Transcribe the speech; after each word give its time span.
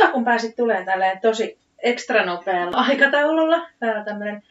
kiva, 0.00 0.12
kun 0.12 0.24
pääsit 0.24 0.56
tulemaan 0.56 0.84
tälleen 0.84 1.20
tosi 1.20 1.58
ekstra 1.78 2.24
nopealla 2.24 2.76
aikataululla. 2.76 3.68
Täällä 3.78 3.98
on 3.98 4.04
tämmöinen 4.04 4.42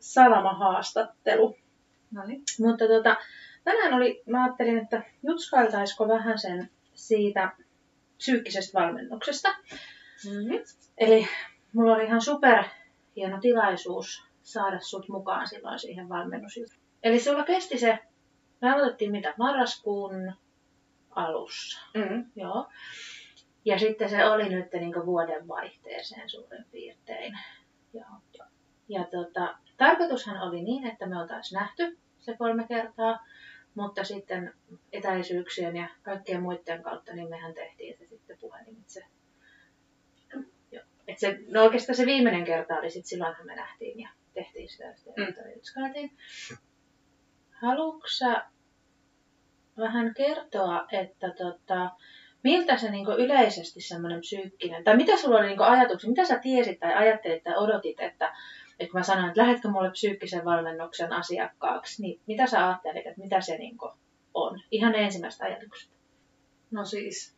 salamahaastattelu. 0.00 1.56
No 2.10 2.26
niin. 2.26 2.42
Mutta 2.60 2.88
tota, 2.88 3.16
tänään 3.64 3.94
oli, 3.94 4.22
mä 4.26 4.44
ajattelin, 4.44 4.78
että 4.78 5.02
jutskailtaisiko 5.22 6.08
vähän 6.08 6.38
sen 6.38 6.70
siitä 6.94 7.52
psyykkisestä 8.16 8.80
valmennuksesta. 8.80 9.48
Mm-hmm. 10.24 10.58
Eli 10.98 11.28
mulla 11.72 11.94
oli 11.94 12.04
ihan 12.04 12.22
super 12.22 12.64
hieno 13.16 13.40
tilaisuus 13.40 14.24
saada 14.42 14.80
sut 14.80 15.08
mukaan 15.08 15.48
silloin 15.48 15.78
siihen 15.78 16.08
valmennusjuttuun. 16.08 16.80
Eli 17.02 17.20
sulla 17.20 17.44
kesti 17.44 17.78
se, 17.78 17.98
me 18.60 18.72
aloitettiin 18.72 19.10
mitä, 19.10 19.34
marraskuun 19.38 20.32
alussa. 21.10 21.80
Mm. 21.94 22.24
Joo. 22.36 22.68
Ja 23.64 23.78
sitten 23.78 24.10
se 24.10 24.24
oli 24.24 24.48
nyt 24.48 24.72
niin 24.72 25.06
vuoden 25.06 25.48
vaihteeseen 25.48 26.30
suurin 26.30 26.64
piirtein. 26.70 27.38
Ja, 27.92 28.04
ja, 28.38 28.46
ja 28.88 29.04
tota, 29.04 29.58
tarkoitushan 29.76 30.48
oli 30.48 30.62
niin, 30.62 30.86
että 30.86 31.06
me 31.06 31.20
oltaisiin 31.20 31.58
nähty 31.58 31.98
se 32.18 32.36
kolme 32.36 32.66
kertaa, 32.68 33.26
mutta 33.74 34.04
sitten 34.04 34.54
etäisyyksien 34.92 35.76
ja 35.76 35.88
kaikkien 36.02 36.42
muiden 36.42 36.82
kautta, 36.82 37.12
niin 37.12 37.28
mehän 37.28 37.54
tehtiin 37.54 37.98
se 37.98 38.06
sitten 38.06 38.38
puhelimitse. 38.40 39.04
Et 41.08 41.18
se, 41.18 41.38
no 41.48 41.62
oikeastaan 41.62 41.96
se 41.96 42.06
viimeinen 42.06 42.44
kerta 42.44 42.74
oli 42.74 42.90
sitten 42.90 43.08
silloinhan 43.08 43.46
me 43.46 43.56
nähtiin 43.56 44.00
ja 44.00 44.08
tehtiin 44.34 44.68
sitä 44.68 44.94
sitten 44.94 45.14
mm. 45.16 46.10
Haluatko 47.50 48.06
vähän 49.76 50.14
kertoa, 50.14 50.86
että 50.92 51.30
tota, 51.30 51.90
miltä 52.42 52.76
se 52.76 52.90
niin 52.90 53.06
yleisesti 53.18 53.80
semmoinen 53.80 54.20
psyykkinen, 54.20 54.84
tai 54.84 54.96
mitä 54.96 55.16
sulla 55.16 55.38
oli 55.38 55.46
niin 55.46 55.60
ajatuksia, 55.60 56.10
mitä 56.10 56.24
sä 56.24 56.38
tiesit 56.38 56.80
tai 56.80 56.94
ajattelit 56.94 57.44
tai 57.44 57.56
odotit, 57.56 58.00
että, 58.00 58.32
että 58.78 58.98
mä 58.98 59.02
sanoin, 59.02 59.28
että 59.28 59.40
lähetkö 59.40 59.68
mulle 59.68 59.90
psyykkisen 59.90 60.44
valmennuksen 60.44 61.12
asiakkaaksi, 61.12 62.02
niin 62.02 62.20
mitä 62.26 62.46
sä 62.46 62.68
ajattelit, 62.68 63.06
että 63.06 63.20
mitä 63.20 63.40
se 63.40 63.56
niin 63.56 63.78
on? 64.34 64.60
Ihan 64.70 64.94
ensimmäistä 64.94 65.44
ajatuksesta. 65.44 65.94
No 66.70 66.84
siis, 66.84 67.36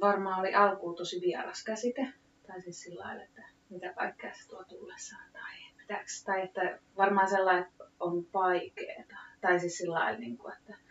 varmaan 0.00 0.40
oli 0.40 0.54
alkuun 0.54 0.96
tosi 0.96 1.20
vieras 1.20 1.64
käsite, 1.64 2.08
tai 2.46 2.60
siis 2.60 2.80
sillä 2.80 3.04
lailla, 3.04 3.22
että 3.22 3.42
mitä 3.70 3.92
kaikkea 3.92 4.34
se 4.34 4.48
tuo 4.48 4.64
tullessaan, 4.64 5.32
tai, 5.32 5.56
pitääks, 5.78 6.24
tai 6.24 6.42
että 6.42 6.78
varmaan 6.96 7.28
sellainen, 7.28 7.62
että 7.64 7.84
on 8.00 8.26
vaikeaa, 8.34 9.04
tai 9.40 9.60
siis 9.60 9.78
sillä 9.78 9.94
lailla, 9.94 10.20
niin 10.20 10.38
kuin, 10.38 10.54
että 10.56 10.87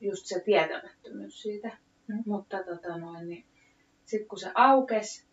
just 0.00 0.26
se 0.26 0.40
tietämättömyys 0.40 1.42
siitä. 1.42 1.78
Mm. 2.06 2.22
Mutta 2.26 2.64
tota 2.64 2.98
noin, 2.98 3.28
niin 3.28 3.46
sitten 4.04 4.28
kun 4.28 4.38
se 4.38 4.50
aukesi 4.54 5.26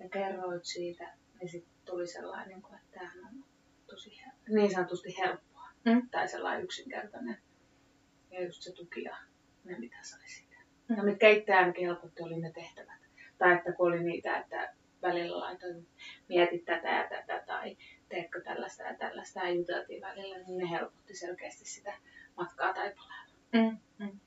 ja 0.00 0.08
kerroit 0.08 0.64
siitä, 0.64 1.14
niin 1.40 1.48
sitten 1.48 1.72
tuli 1.84 2.06
sellainen, 2.06 2.48
niin 2.48 2.62
kuin, 2.62 2.74
että 2.74 2.98
tämähän 2.98 3.24
on 3.24 3.44
tosi 3.86 4.20
niin 4.48 4.70
sanotusti 4.70 5.16
helppoa. 5.18 5.68
Mm. 5.84 6.08
Tai 6.10 6.28
sellainen 6.28 6.64
yksinkertainen. 6.64 7.38
Ja 8.30 8.44
just 8.44 8.62
se 8.62 8.72
tuki 8.72 9.02
ja 9.02 9.16
ne 9.64 9.78
mitä 9.78 9.96
sai 10.02 10.28
siitä. 10.28 10.56
Mm. 10.88 10.96
Ja 10.96 11.02
mitkä 11.02 11.28
itse 11.28 11.54
ainakin 11.54 11.86
helpotti 11.86 12.22
oli 12.22 12.40
ne 12.40 12.52
tehtävät. 12.52 13.00
Tai 13.38 13.54
että 13.56 13.72
kun 13.72 13.88
oli 13.88 14.02
niitä, 14.02 14.36
että 14.36 14.74
välillä 15.02 15.38
laitoin, 15.38 15.88
mietit 16.28 16.64
tätä 16.64 16.88
ja 16.88 17.08
tätä 17.08 17.42
tai 17.46 17.76
teetkö 18.08 18.40
tällaista 18.40 18.82
ja 18.82 18.96
tällaista 18.96 19.40
ja 19.40 19.50
juteltiin 19.50 20.02
välillä, 20.02 20.38
niin 20.38 20.58
ne 20.58 20.70
helpotti 20.70 21.14
selkeästi 21.14 21.64
sitä 21.64 21.94
matkaa 22.36 22.74
taipaleella. 22.74 23.31
Mm, 23.52 23.78
mm. 23.98 24.20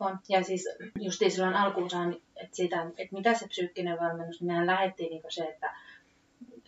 On. 0.00 0.18
Ja 0.28 0.42
siis 0.42 0.68
justiin 1.00 1.30
silloin 1.30 1.54
alkuun 1.54 1.90
saan, 1.90 2.16
että, 2.36 2.56
sitä, 2.56 2.82
että 2.96 3.16
mitä 3.16 3.34
se 3.34 3.48
psyykkinen 3.48 3.98
valmennus, 4.00 4.40
niin 4.40 4.46
mehän 4.46 4.66
lähdettiin 4.66 5.10
niin 5.10 5.22
se, 5.28 5.44
että, 5.44 5.76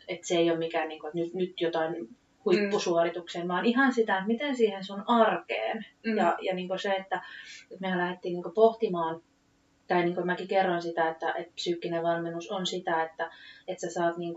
että 0.08 0.26
se 0.26 0.36
ei 0.36 0.50
ole 0.50 0.58
mikään 0.58 0.88
niin 0.88 1.00
kuin, 1.00 1.08
että 1.08 1.18
nyt, 1.18 1.34
nyt 1.34 1.60
jotain 1.60 2.16
huippusuoritukseen, 2.44 3.44
mm. 3.44 3.48
vaan 3.48 3.64
ihan 3.64 3.92
sitä, 3.92 4.14
että 4.14 4.26
miten 4.26 4.56
siihen 4.56 4.84
sun 4.84 5.04
arkeen. 5.06 5.86
Mm. 6.06 6.16
Ja, 6.16 6.38
ja 6.42 6.54
niin 6.54 6.68
se, 6.82 6.92
että, 6.92 7.22
että 7.62 7.80
mehän 7.80 7.98
lähdettiin 7.98 8.34
niin 8.34 8.54
pohtimaan, 8.54 9.22
tai 9.86 10.04
niin 10.04 10.14
kuin 10.14 10.26
mäkin 10.26 10.48
kerroin 10.48 10.82
sitä, 10.82 11.10
että, 11.10 11.32
että 11.32 11.52
psyykkinen 11.54 12.02
valmennus 12.02 12.50
on 12.50 12.66
sitä, 12.66 13.02
että, 13.02 13.30
että 13.68 13.80
sä 13.86 13.92
saat 13.92 14.16
niin 14.16 14.34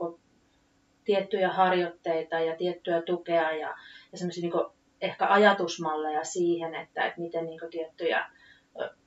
tiettyjä 1.03 1.49
harjoitteita 1.49 2.39
ja 2.39 2.55
tiettyä 2.55 3.01
tukea 3.01 3.51
ja, 3.51 3.75
ja 4.11 4.17
semmoisia 4.17 4.41
niin 4.41 4.80
ehkä 5.01 5.27
ajatusmalleja 5.27 6.23
siihen, 6.23 6.75
että, 6.75 7.05
että 7.05 7.21
miten 7.21 7.45
niin 7.45 7.59
tiettyjä 7.71 8.25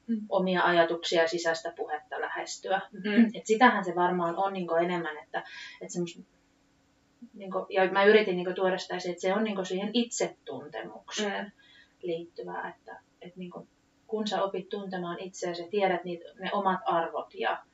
mm. 0.06 0.26
omia 0.28 0.62
ajatuksia 0.62 1.22
ja 1.22 1.28
sisäistä 1.28 1.72
puhetta 1.76 2.20
lähestyä. 2.20 2.80
Mm. 2.92 3.24
Et 3.34 3.46
sitähän 3.46 3.84
se 3.84 3.94
varmaan 3.94 4.36
on 4.36 4.52
niin 4.52 4.68
enemmän, 4.84 5.16
että, 5.18 5.38
että 5.80 5.92
semmos, 5.92 6.20
niin 7.34 7.52
kuin, 7.52 7.66
ja 7.68 7.92
mä 7.92 8.04
yritin 8.04 8.36
niin 8.36 8.54
tuoda 8.54 8.78
sitä 8.78 8.94
että 8.94 9.20
se 9.20 9.34
on 9.34 9.44
niin 9.44 9.66
siihen 9.66 9.90
itsetuntemukseen 9.92 11.44
mm. 11.44 11.52
liittyvää, 12.02 12.68
että, 12.68 13.00
että 13.22 13.38
niin 13.38 13.50
kuin, 13.50 13.68
kun 14.06 14.28
sä 14.28 14.42
opit 14.42 14.68
tuntemaan 14.68 15.20
itseäsi 15.20 15.62
ja 15.62 15.68
tiedät 15.68 16.04
niitä, 16.04 16.24
ne 16.38 16.50
omat 16.52 16.80
arvot 16.86 17.34
ja, 17.34 17.64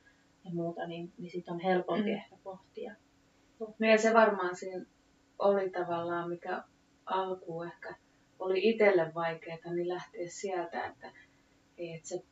ja 0.45 0.51
muuta, 0.53 0.87
niin, 0.87 1.13
niin 1.17 1.31
sit 1.31 1.49
on 1.49 1.59
helpompi 1.59 2.09
mm. 2.09 2.15
ehkä 2.15 2.35
pohtia. 2.43 2.95
No 3.59 3.87
ja 3.87 3.97
se 3.97 4.13
varmaan 4.13 4.55
siinä 4.55 4.85
oli 5.39 5.69
tavallaan, 5.69 6.29
mikä 6.29 6.63
alkuun 7.05 7.67
ehkä 7.67 7.95
oli 8.41 8.69
itselle 8.69 9.11
vaikeaa, 9.15 9.73
niin 9.73 9.87
lähteä 9.87 10.25
sieltä, 10.27 10.85
että, 10.85 11.11
että 11.77 12.07
se 12.07 12.23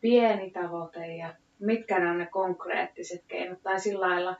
pieni 0.00 0.50
tavoite 0.50 1.06
ja 1.06 1.34
mitkä 1.58 1.98
ne 1.98 2.10
on 2.10 2.18
ne 2.18 2.26
konkreettiset 2.26 3.24
keinot. 3.28 3.62
Tai 3.62 3.80
sillä 3.80 4.08
lailla, 4.08 4.36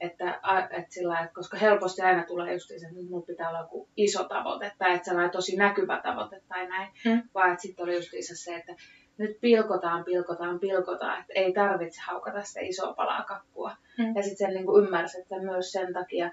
että, 0.00 0.40
että, 0.70 0.86
sillä 0.88 1.08
lailla, 1.08 1.24
että 1.24 1.34
koska 1.34 1.56
helposti 1.56 2.02
aina 2.02 2.24
tulee 2.26 2.52
just 2.52 2.68
se, 2.68 2.74
että 2.74 2.88
nyt 2.92 3.26
pitää 3.26 3.48
olla 3.48 3.60
joku 3.60 3.88
iso 3.96 4.24
tavoite 4.24 4.72
tai 4.78 4.94
että 4.94 5.04
sellainen 5.04 5.30
tosi 5.30 5.56
näkyvä 5.56 6.00
tavoite 6.02 6.42
tai 6.48 6.68
näin. 6.68 6.92
Hmm. 7.04 7.22
Vaan 7.34 7.50
että 7.50 7.62
sitten 7.62 7.82
oli 7.82 7.94
just 7.94 8.10
se, 8.22 8.56
että 8.56 8.74
nyt 9.18 9.40
pilkotaan, 9.40 10.04
pilkotaan, 10.04 10.60
pilkotaan, 10.60 11.20
että 11.20 11.32
ei 11.34 11.52
tarvitse 11.52 12.00
haukata 12.06 12.42
sitä 12.42 12.60
isoa 12.60 12.92
palaa 12.92 13.24
kakkua. 13.24 13.76
Hmm. 13.98 14.14
Ja 14.16 14.22
sitten 14.22 14.46
sen 14.46 14.54
niin 14.54 14.84
ymmärsi, 14.84 15.20
että 15.20 15.38
myös 15.38 15.72
sen 15.72 15.92
takia, 15.92 16.30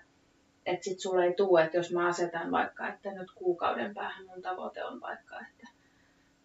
että 0.67 0.83
sit 0.83 0.99
sulle 0.99 1.25
ei 1.25 1.33
tule, 1.33 1.63
että 1.63 1.77
jos 1.77 1.91
mä 1.91 2.07
asetan 2.07 2.51
vaikka, 2.51 2.87
että 2.87 3.11
nyt 3.11 3.31
kuukauden 3.35 3.93
päähän 3.93 4.25
mun 4.25 4.41
tavoite 4.41 4.83
on 4.83 5.01
vaikka, 5.01 5.39
että 5.39 5.67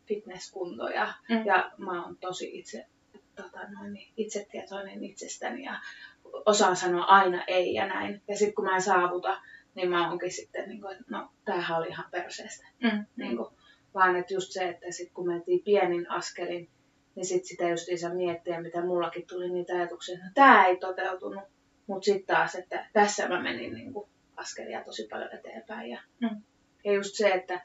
fitnesskunto 0.06 0.88
ja, 0.88 1.14
mm. 1.28 1.46
ja 1.46 1.70
mä 1.78 2.04
oon 2.04 2.16
tosi 2.16 2.58
itse, 2.58 2.86
tota 3.36 3.58
noin, 3.68 3.98
itsetietoinen 4.16 5.04
itsestäni 5.04 5.64
ja 5.64 5.80
osaan 6.46 6.76
sanoa 6.76 7.04
aina 7.04 7.44
ei 7.46 7.74
ja 7.74 7.86
näin. 7.86 8.22
Ja 8.28 8.36
sitten 8.36 8.54
kun 8.54 8.64
mä 8.64 8.74
en 8.74 8.82
saavuta, 8.82 9.40
niin 9.74 9.90
mä 9.90 10.10
oonkin 10.10 10.32
sitten, 10.32 10.68
niin 10.68 10.80
kuin, 10.80 10.92
että 10.92 11.04
no 11.08 11.30
tämähän 11.44 11.78
oli 11.78 11.88
ihan 11.88 12.10
perseestä. 12.10 12.66
Mm. 12.82 13.06
Niin 13.16 13.36
kuin, 13.36 13.48
vaan 13.94 14.16
että 14.16 14.34
just 14.34 14.52
se, 14.52 14.68
että 14.68 14.86
sitten 14.90 15.14
kun 15.14 15.26
mentiin 15.26 15.62
pienin 15.64 16.10
askelin, 16.10 16.68
niin 17.14 17.26
sitten 17.26 17.48
sitä 17.48 17.68
just 17.68 17.88
saa 18.00 18.14
miettiä, 18.14 18.60
mitä 18.60 18.84
mullakin 18.84 19.26
tuli 19.26 19.50
niitä 19.50 19.74
ajatuksia, 19.74 20.14
että 20.14 20.26
no, 20.26 20.32
tämä 20.34 20.66
ei 20.66 20.76
toteutunut. 20.76 21.44
Mutta 21.86 22.04
sitten 22.04 22.36
taas, 22.36 22.54
että 22.54 22.86
tässä 22.92 23.28
mä 23.28 23.42
menin 23.42 23.74
niin 23.74 23.92
kuin, 23.92 24.10
askelia 24.42 24.84
tosi 24.84 25.06
paljon 25.10 25.34
eteenpäin. 25.34 25.90
Ja, 25.90 26.00
mm. 26.20 26.42
ja 26.84 26.92
just 26.92 27.14
se, 27.14 27.28
että 27.28 27.60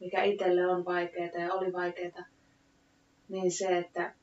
mikä 0.00 0.22
itselle 0.22 0.66
on 0.66 0.84
vaikeaa 0.84 1.40
ja 1.40 1.54
oli 1.54 1.72
vaikeaa, 1.72 2.24
niin 3.28 3.52
se, 3.52 3.78
että 3.78 4.14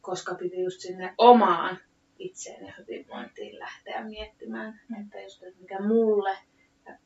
koska 0.00 0.34
piti 0.34 0.62
just 0.62 0.80
sinne 0.80 1.14
omaan 1.18 1.78
itseen 2.18 2.66
ja 2.66 2.72
hyvinvointiin 2.78 3.58
lähteä 3.58 4.04
miettimään, 4.04 4.80
mm. 4.88 5.00
että 5.00 5.20
just 5.20 5.42
että 5.42 5.60
mikä 5.60 5.80
mulle 5.80 6.36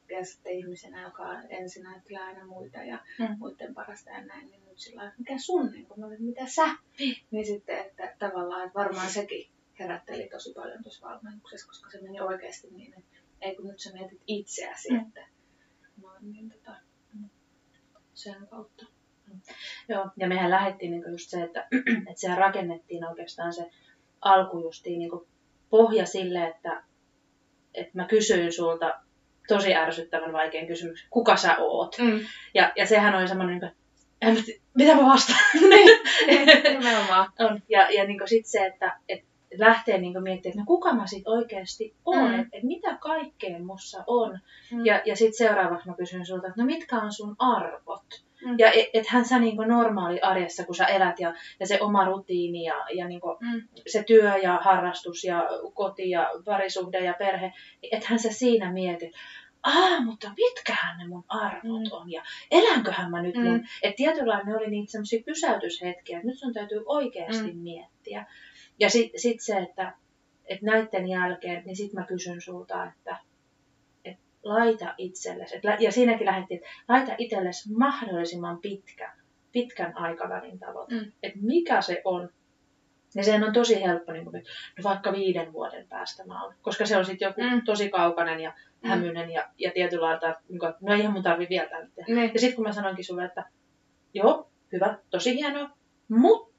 ja 0.08 0.24
sitten 0.24 0.52
ihmisenä, 0.52 1.02
joka 1.02 1.42
ensin 1.42 1.86
ajattelee 1.86 2.22
aina 2.22 2.46
muita 2.46 2.78
ja 2.78 2.98
mm. 3.18 3.38
muiden 3.38 3.74
parasta 3.74 4.10
ja 4.10 4.24
näin, 4.24 4.50
niin 4.50 4.64
nyt 4.64 4.78
sillä 4.78 5.12
mikä 5.18 5.38
sun, 5.38 5.70
niin 5.72 5.86
kun 5.86 6.04
olet, 6.04 6.18
mitä 6.18 6.46
sä, 6.46 6.66
mm. 6.66 7.14
niin 7.30 7.46
sitten, 7.46 7.78
että 7.78 8.16
tavallaan, 8.18 8.66
että 8.66 8.78
varmaan 8.78 9.10
sekin 9.10 9.50
herätteli 9.78 10.28
tosi 10.28 10.52
paljon 10.52 10.82
tuossa 10.82 11.08
valmennuksessa, 11.08 11.66
koska 11.66 11.90
se 11.90 12.00
meni 12.00 12.20
oikeasti 12.20 12.68
niin, 12.70 12.94
että 12.98 13.13
ei 13.44 13.56
kun 13.56 13.66
nyt 13.66 13.80
sä 13.80 13.92
mietit 13.92 14.22
itseäsi, 14.26 14.92
mm. 14.92 15.00
että 15.00 15.20
no, 16.02 16.08
niin 16.20 16.50
tota, 16.50 16.76
sen 18.14 18.46
kautta. 18.50 18.86
Mm. 19.28 19.40
Joo, 19.88 20.10
ja 20.16 20.28
mehän 20.28 20.50
lähdettiin 20.50 20.90
niin 20.90 21.12
just 21.12 21.30
se, 21.30 21.42
että, 21.42 21.68
että 22.08 22.20
sehän 22.20 22.38
rakennettiin 22.38 23.08
oikeastaan 23.08 23.52
se 23.52 23.70
alku 24.20 24.58
justiin 24.58 24.98
niin 24.98 25.10
pohja 25.70 26.06
sille, 26.06 26.46
että, 26.46 26.82
että 27.74 27.92
mä 27.94 28.06
kysyin 28.06 28.52
sulta 28.52 29.00
tosi 29.48 29.74
ärsyttävän 29.74 30.32
vaikean 30.32 30.66
kysymyksen, 30.66 31.08
kuka 31.10 31.36
sä 31.36 31.56
oot? 31.58 31.96
Mm. 31.98 32.20
Ja, 32.54 32.72
ja 32.76 32.86
sehän 32.86 33.14
oli 33.14 33.28
semmoinen, 33.28 33.60
niin 33.60 33.60
kuin, 33.60 34.60
mitä 34.74 34.94
mä 34.94 35.02
vastaan? 35.02 35.40
Niin, 35.70 36.00
nimenomaan. 36.78 37.32
on. 37.38 37.60
Ja, 37.68 37.90
ja 37.90 38.04
niin 38.04 38.20
sitten 38.26 38.50
se, 38.50 38.66
että, 38.66 39.00
että 39.08 39.33
lähtee 39.58 39.98
niin 39.98 40.22
miettimään, 40.22 40.52
että 40.52 40.60
no 40.60 40.66
kuka 40.66 40.94
mä 40.94 41.06
sitten 41.06 41.32
oikeasti 41.32 41.94
olen, 42.04 42.32
mm. 42.32 42.40
että 42.40 42.56
et 42.56 42.62
mitä 42.62 42.98
kaikkea 43.00 43.58
mussa 43.58 44.04
on. 44.06 44.38
Mm. 44.72 44.86
Ja, 44.86 45.02
ja 45.04 45.16
sitten 45.16 45.48
seuraavaksi 45.48 45.88
mä 45.88 45.94
kysyn 45.96 46.26
sulta, 46.26 46.46
että 46.48 46.62
no 46.62 46.66
mitkä 46.66 46.96
on 46.96 47.12
sun 47.12 47.36
arvot? 47.38 48.24
Mm. 48.44 48.54
Ja 48.58 48.72
et, 48.72 48.86
ethän 48.94 49.24
sä 49.24 49.38
niin 49.38 49.56
normaali 49.56 50.20
arjessa, 50.20 50.64
kun 50.64 50.74
sä 50.74 50.86
elät 50.86 51.20
ja, 51.20 51.34
ja 51.60 51.66
se 51.66 51.80
oma 51.80 52.04
rutiini 52.04 52.64
ja, 52.64 52.74
ja 52.94 53.08
niin 53.08 53.20
mm. 53.40 53.62
se 53.86 54.02
työ 54.02 54.36
ja 54.36 54.60
harrastus 54.62 55.24
ja 55.24 55.48
koti 55.74 56.10
ja 56.10 56.30
parisuhde 56.44 57.00
ja 57.00 57.14
perhe, 57.18 57.52
niin 57.82 57.96
ethän 57.96 58.18
sä 58.18 58.32
siinä 58.32 58.72
mieti, 58.72 59.12
ah, 59.64 60.04
mutta 60.04 60.30
mitkähän 60.36 60.98
ne 60.98 61.06
mun 61.06 61.24
arvot 61.28 61.82
mm. 61.82 61.92
on 61.92 62.10
ja 62.10 62.22
elänköhän 62.50 63.10
mä 63.10 63.22
nyt 63.22 63.34
mm. 63.34 63.42
mun. 63.42 63.66
Että 63.82 63.96
tietynlailla 63.96 64.44
ne 64.44 64.56
oli 64.56 64.70
niitä 64.70 64.92
semmoisia 64.92 65.22
pysäytyshetkiä, 65.26 66.16
että 66.18 66.28
nyt 66.28 66.38
sun 66.38 66.52
täytyy 66.52 66.82
oikeasti 66.86 67.52
mm. 67.52 67.58
miettiä. 67.58 68.26
Ja 68.80 68.90
sitten 68.90 69.20
sit 69.20 69.40
se, 69.40 69.56
että, 69.56 69.92
että 70.46 70.66
näiden 70.66 71.08
jälkeen, 71.08 71.62
niin 71.66 71.76
sitten 71.76 72.00
mä 72.00 72.06
kysyn 72.06 72.40
sulta, 72.40 72.84
että, 72.84 73.18
että 74.04 74.22
laita 74.42 74.94
itsellesi, 74.98 75.56
että, 75.56 75.76
ja 75.80 75.92
siinäkin 75.92 76.26
lähdettiin, 76.26 76.60
että 76.60 76.70
laita 76.88 77.12
itsellesi 77.18 77.72
mahdollisimman 77.72 78.58
pitkä, 78.58 79.12
pitkän 79.52 79.96
aikavälin 79.96 80.58
tavoite. 80.58 80.94
Mm. 80.94 81.12
Että 81.22 81.38
mikä 81.42 81.80
se 81.80 82.02
on, 82.04 82.30
ja 83.14 83.24
sehän 83.24 83.44
on 83.44 83.52
tosi 83.52 83.82
helppo, 83.82 84.12
niin 84.12 84.24
kuin, 84.24 84.44
no 84.78 84.84
vaikka 84.84 85.12
viiden 85.12 85.52
vuoden 85.52 85.88
päästä 85.88 86.24
mä 86.24 86.44
olen, 86.44 86.56
koska 86.62 86.86
se 86.86 86.96
on 86.96 87.04
sitten 87.04 87.26
joku 87.26 87.40
mm. 87.40 87.64
tosi 87.64 87.90
kaukainen 87.90 88.40
ja 88.40 88.50
mm. 88.82 88.88
hämyinen 88.88 89.30
ja, 89.30 89.48
ja 89.58 89.70
tietyllä 89.74 90.06
lailla, 90.06 90.34
niin 90.48 90.58
kuin, 90.58 90.74
no 90.80 90.94
eihän 90.94 91.12
mun 91.12 91.22
tarvi 91.22 91.46
vielä 91.50 91.68
täyttää. 91.68 92.04
Mm. 92.08 92.22
Ja 92.22 92.40
sitten 92.40 92.54
kun 92.54 92.64
mä 92.64 92.72
sanoinkin 92.72 93.04
sulle, 93.04 93.24
että 93.24 93.44
joo, 94.14 94.50
hyvä, 94.72 94.98
tosi 95.10 95.34
hienoa, 95.34 95.70
mutta 96.08 96.53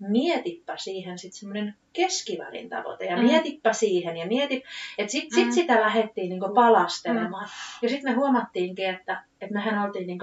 mietipä 0.00 0.76
siihen 0.76 1.18
sitten 1.18 1.38
semmoinen 1.38 1.74
keskivälin 1.92 2.68
tavoite 2.68 3.04
ja 3.04 3.16
mm. 3.16 3.22
mietipä 3.22 3.72
siihen 3.72 4.16
ja 4.16 4.26
mieti, 4.26 4.62
että 4.98 5.12
sitten 5.12 5.34
sit 5.34 5.46
mm. 5.46 5.52
sitä 5.52 5.80
lähdettiin 5.80 6.28
niin 6.28 6.54
palastelemaan. 6.54 7.44
Mm. 7.44 7.50
Ja 7.82 7.88
sitten 7.88 8.12
me 8.12 8.16
huomattiinkin, 8.16 8.90
että, 8.90 9.24
että 9.40 9.54
mehän 9.54 9.86
oltiin 9.86 10.06
niin 10.06 10.18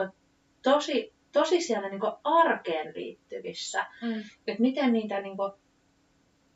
tosi 0.64 1.18
tosi 1.32 1.62
siellä 1.62 1.90
niin 1.90 2.02
arkeen 2.24 2.94
liittyvissä. 2.96 3.86
Mm. 4.02 4.20
Että 4.48 4.62
miten 4.62 4.94
niitä 4.94 5.22
niin 5.22 5.38
kuin, 5.38 5.52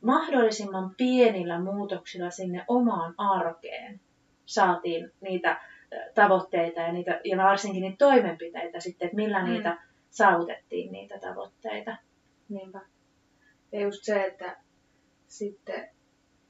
mahdollisimman 0.01 0.95
pienillä 0.97 1.59
muutoksilla 1.59 2.29
sinne 2.29 2.65
omaan 2.67 3.13
arkeen 3.17 4.00
saatiin 4.45 5.12
niitä 5.21 5.62
tavoitteita 6.15 6.81
ja, 6.81 6.91
niitä, 6.91 7.21
ja 7.24 7.38
varsinkin 7.38 7.81
niitä 7.81 7.97
toimenpiteitä 7.97 8.79
sitten, 8.79 9.06
että 9.06 9.15
millä 9.15 9.44
mm. 9.44 9.50
niitä 9.50 9.77
saavutettiin 10.09 10.91
niitä 10.91 11.19
tavoitteita. 11.19 11.95
Niinpä. 12.50 12.79
Ja 13.71 13.81
just 13.81 14.03
se, 14.03 14.23
että 14.23 14.57
sitten 15.27 15.89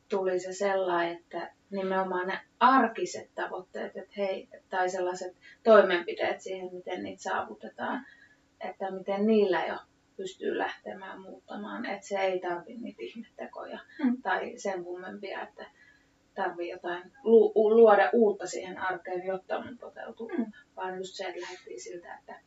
tuli 0.10 0.40
se 0.40 0.54
sellainen, 0.54 1.18
että 1.18 1.52
nimenomaan 1.70 2.28
ne 2.28 2.40
arkiset 2.60 3.30
tavoitteet, 3.36 3.98
että 3.98 4.14
hei, 4.18 4.50
tai 4.70 4.90
sellaiset 4.90 5.36
toimenpiteet 5.64 6.42
siihen, 6.42 6.70
miten 6.74 7.04
niitä 7.04 7.24
saavutetaan, 7.24 8.06
että 8.60 8.92
miten 8.92 9.28
niillä 9.28 9.66
jo 9.66 9.78
pystyy 10.18 10.58
lähtemään 10.58 11.22
muuttamaan, 11.22 11.86
että 11.86 12.08
se 12.08 12.20
ei 12.20 12.40
tarvi 12.40 12.74
niitä 12.78 13.02
ihmettekoja 13.04 13.80
mm. 14.04 14.22
tai 14.22 14.54
sen 14.58 14.84
kummempia, 14.84 15.42
että 15.42 15.66
tarvii 16.36 16.70
jotain 16.70 17.12
lu- 17.24 17.54
luoda 17.56 18.10
uutta 18.14 18.48
siihen 18.48 18.78
arkeen, 18.78 19.26
jotta 19.26 19.58
on 19.58 19.78
toteutuu, 19.78 20.32
mm. 20.38 20.52
vaan 20.76 20.98
just 20.98 21.16
se, 21.16 21.26
että 21.26 21.42
lähdettiin 21.42 21.82
siltä, 21.82 22.16
että 22.16 22.40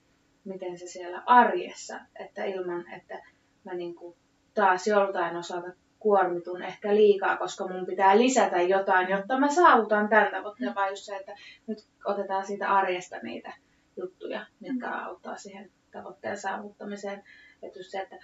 miten 0.44 0.78
se 0.78 0.86
siellä 0.86 1.22
arjessa, 1.26 2.00
että 2.20 2.44
ilman, 2.44 2.92
että 2.92 3.22
mä 3.64 3.74
niinku 3.74 4.16
taas 4.54 4.86
joltain 4.86 5.36
osalta 5.36 5.68
kuormitun 5.98 6.62
ehkä 6.62 6.94
liikaa, 6.94 7.36
koska 7.36 7.68
mun 7.68 7.86
pitää 7.86 8.18
lisätä 8.18 8.62
jotain, 8.62 9.08
jotta 9.08 9.38
mä 9.38 9.48
saavutan 9.48 10.08
tämän 10.08 10.30
tavoitteen, 10.30 10.70
mm. 10.70 10.74
vaan 10.74 10.90
just 10.90 11.04
se, 11.04 11.16
että 11.16 11.32
nyt 11.66 11.78
otetaan 12.04 12.46
siitä 12.46 12.68
arjesta 12.68 13.16
niitä 13.22 13.52
juttuja, 13.96 14.46
mitkä 14.60 14.86
mm. 14.86 15.06
auttaa 15.06 15.36
siihen 15.36 15.70
tavoitteen 15.92 16.38
saavuttamiseen. 16.38 17.24
Että 17.62 17.78
just 17.78 17.90
se, 17.90 18.00
että 18.00 18.16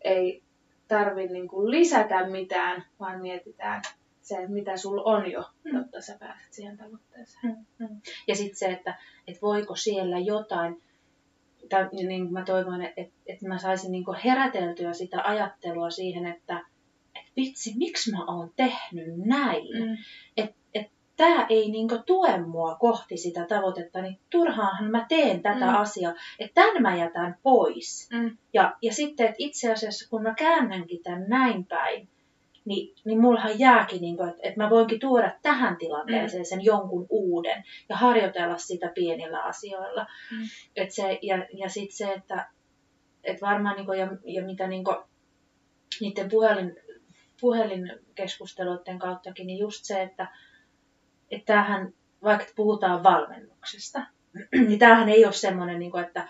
ei 0.00 0.42
tarvi 0.88 1.26
niin 1.26 1.48
kuin 1.48 1.70
lisätä 1.70 2.26
mitään, 2.26 2.84
vaan 3.00 3.20
mietitään 3.20 3.82
se, 4.22 4.46
mitä 4.48 4.76
sulla 4.76 5.02
on 5.02 5.32
jo, 5.32 5.44
mm. 5.64 5.76
jotta 5.76 6.00
sä 6.00 6.16
pääset 6.20 6.52
siihen 6.52 6.76
tavoitteeseen. 6.76 7.56
Mm. 7.78 8.00
Ja 8.26 8.36
sitten 8.36 8.56
se, 8.56 8.66
että, 8.66 8.98
että 9.26 9.40
voiko 9.42 9.76
siellä 9.76 10.18
jotain, 10.18 10.82
tai 11.68 11.88
niin 11.92 12.32
mä 12.32 12.44
toivon, 12.44 12.82
että, 12.82 13.16
että 13.26 13.48
mä 13.48 13.58
saisin 13.58 13.92
niin 13.92 14.04
heräteltyä 14.24 14.92
sitä 14.92 15.22
ajattelua 15.24 15.90
siihen, 15.90 16.26
että, 16.26 16.60
että 17.16 17.32
vitsi, 17.36 17.74
miksi 17.76 18.10
mä 18.10 18.24
oon 18.24 18.50
tehnyt 18.56 19.16
näin. 19.16 19.66
Mm. 19.78 19.96
Että 20.36 20.56
tämä 21.16 21.46
ei 21.48 21.70
niin 21.70 21.88
tue 22.06 22.38
mua 22.38 22.74
kohti 22.74 23.16
sitä 23.16 23.46
tavoitetta, 23.46 24.02
niin 24.02 24.18
turhaanhan 24.30 24.90
mä 24.90 25.06
teen 25.08 25.42
tätä 25.42 25.66
mm. 25.66 25.74
asiaa, 25.74 26.14
että 26.38 26.54
tämän 26.54 26.82
mä 26.82 26.96
jätän 26.96 27.36
pois. 27.42 28.08
Mm. 28.12 28.36
Ja, 28.52 28.76
ja 28.82 28.92
sitten, 28.92 29.26
että 29.26 29.36
itse 29.38 29.72
asiassa 29.72 30.08
kun 30.10 30.22
mä 30.22 30.34
käännänkin 30.34 31.02
tämän 31.02 31.24
näin 31.28 31.64
päin, 31.64 32.08
niin, 32.66 32.94
niin 33.04 33.20
mullahan 33.20 33.58
jääkin, 33.58 34.00
niin 34.00 34.16
kuin, 34.16 34.28
että, 34.28 34.40
että 34.42 34.62
mä 34.62 34.70
voinkin 34.70 35.00
tuoda 35.00 35.32
tähän 35.42 35.76
tilanteeseen 35.76 36.42
mm. 36.42 36.46
sen 36.46 36.64
jonkun 36.64 37.06
uuden 37.10 37.64
ja 37.88 37.96
harjoitella 37.96 38.58
sitä 38.58 38.92
pienillä 38.94 39.42
asioilla. 39.42 40.06
Mm. 40.30 40.44
Et 40.76 40.90
se, 40.90 41.18
ja 41.22 41.46
ja 41.52 41.68
sitten 41.68 41.96
se, 41.96 42.12
että, 42.12 42.48
että 43.24 43.46
varmaan, 43.46 43.76
niin 43.76 43.86
kuin, 43.86 43.98
ja, 43.98 44.08
ja 44.24 44.44
mitä 44.44 44.66
niin 44.66 44.84
kuin, 44.84 44.96
niiden 46.00 46.28
puhelin, 46.28 46.76
puhelinkeskusteluiden 47.40 48.98
kauttakin, 48.98 49.46
niin 49.46 49.58
just 49.58 49.84
se, 49.84 50.02
että, 50.02 50.28
että 51.30 51.46
tämähän, 51.46 51.92
vaikka 52.22 52.46
puhutaan 52.56 53.02
valmennuksesta, 53.02 54.06
niin 54.68 54.78
tämähän 54.78 55.08
ei 55.08 55.24
ole 55.24 55.32
semmoinen, 55.32 55.78
niin 55.78 55.98
että, 55.98 56.20
äh, 56.20 56.28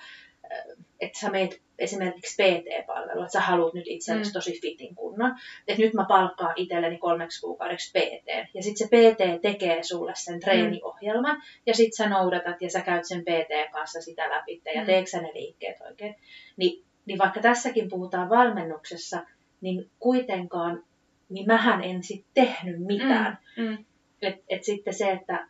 että 1.00 1.20
sä 1.20 1.30
meet 1.30 1.62
esimerkiksi 1.78 2.42
PT-palvelu, 2.42 3.20
että 3.20 3.32
sä 3.32 3.40
haluat 3.40 3.74
nyt 3.74 3.84
itsellesi 3.86 4.30
mm. 4.30 4.32
tosi 4.32 4.60
fitin 4.60 4.94
kunnon, 4.94 5.34
että 5.68 5.82
nyt 5.82 5.94
mä 5.94 6.04
palkkaan 6.08 6.52
itselleni 6.56 6.98
kolmeksi 6.98 7.40
kuukaudeksi 7.40 7.90
PT, 7.90 8.54
ja 8.54 8.62
sitten 8.62 8.88
se 8.88 8.96
PT 8.96 9.42
tekee 9.42 9.82
sulle 9.82 10.12
sen 10.14 10.40
treeniohjelman, 10.40 11.36
mm. 11.36 11.42
ja 11.66 11.74
sitten 11.74 11.96
sä 11.96 12.08
noudatat 12.08 12.62
ja 12.62 12.70
sä 12.70 12.80
käyt 12.80 13.04
sen 13.04 13.22
PT 13.22 13.72
kanssa 13.72 14.00
sitä 14.00 14.30
läpi, 14.30 14.62
ja 14.74 14.80
mm. 14.80 14.86
teekö 14.86 15.10
sä 15.10 15.22
ne 15.22 15.30
liikkeet 15.34 15.80
oikein. 15.80 16.14
Ni, 16.56 16.82
niin 17.06 17.18
vaikka 17.18 17.40
tässäkin 17.40 17.88
puhutaan 17.88 18.28
valmennuksessa, 18.28 19.24
niin 19.60 19.90
kuitenkaan, 19.98 20.84
niin 21.28 21.46
mähän 21.46 21.84
en 21.84 22.02
sitten 22.02 22.30
tehnyt 22.34 22.80
mitään. 22.80 23.38
Mm. 23.56 23.64
Mm. 23.64 23.84
Et, 24.22 24.44
et 24.48 24.64
sitten 24.64 24.94
se, 24.94 25.10
että 25.10 25.48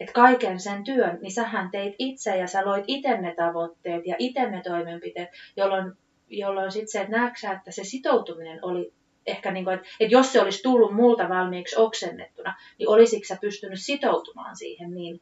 et 0.00 0.12
kaiken 0.12 0.60
sen 0.60 0.84
työn, 0.84 1.18
niin 1.22 1.32
sähän 1.32 1.70
teit 1.70 1.94
itse 1.98 2.36
ja 2.36 2.46
sä 2.46 2.64
loit 2.64 2.84
itse 2.86 3.16
ne 3.16 3.34
tavoitteet 3.34 4.06
ja 4.06 4.16
itse 4.18 4.50
ne 4.50 4.62
toimenpiteet, 4.62 5.28
jolloin, 5.56 5.92
jolloin 6.28 6.72
sitten 6.72 6.88
se, 6.88 7.00
että 7.00 7.16
näetkö 7.16 7.50
että 7.52 7.70
se 7.70 7.84
sitoutuminen 7.84 8.58
oli 8.62 8.92
ehkä 9.26 9.50
niin 9.50 9.64
kuin, 9.64 9.74
että, 9.74 9.88
että 10.00 10.14
jos 10.14 10.32
se 10.32 10.40
olisi 10.40 10.62
tullut 10.62 10.94
multa 10.94 11.28
valmiiksi 11.28 11.76
oksennettuna, 11.76 12.56
niin 12.78 12.88
olisiko 12.88 13.26
sä 13.26 13.38
pystynyt 13.40 13.82
sitoutumaan 13.82 14.56
siihen 14.56 14.94
niin, 14.94 15.20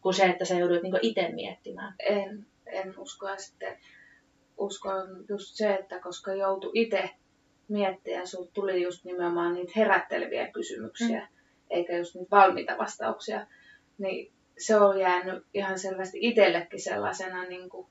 kuin 0.00 0.14
se, 0.14 0.24
että 0.24 0.44
sä 0.44 0.54
joudut 0.54 0.82
niin 0.82 0.98
itse 1.02 1.28
miettimään? 1.34 1.94
En, 1.98 2.46
en 2.66 2.98
usko. 2.98 3.26
Sitten 3.36 3.78
uskon 4.58 5.24
just 5.28 5.54
se, 5.54 5.74
että 5.74 6.00
koska 6.00 6.34
joutu 6.34 6.70
itse 6.74 7.10
miettiä, 7.68 8.26
sinulle 8.26 8.50
tuli 8.54 8.82
just 8.82 9.04
nimenomaan 9.04 9.54
niitä 9.54 9.72
herätteleviä 9.76 10.50
kysymyksiä, 10.50 11.20
mm 11.20 11.34
eikä 11.70 11.96
just 11.96 12.14
niitä 12.14 12.30
valmiita 12.30 12.78
vastauksia, 12.78 13.46
niin 13.98 14.32
se 14.58 14.76
on 14.76 15.00
jäänyt 15.00 15.46
ihan 15.54 15.78
selvästi 15.78 16.18
itsellekin 16.20 16.82
sellaisena 16.82 17.44
niin 17.44 17.68
kuin 17.68 17.86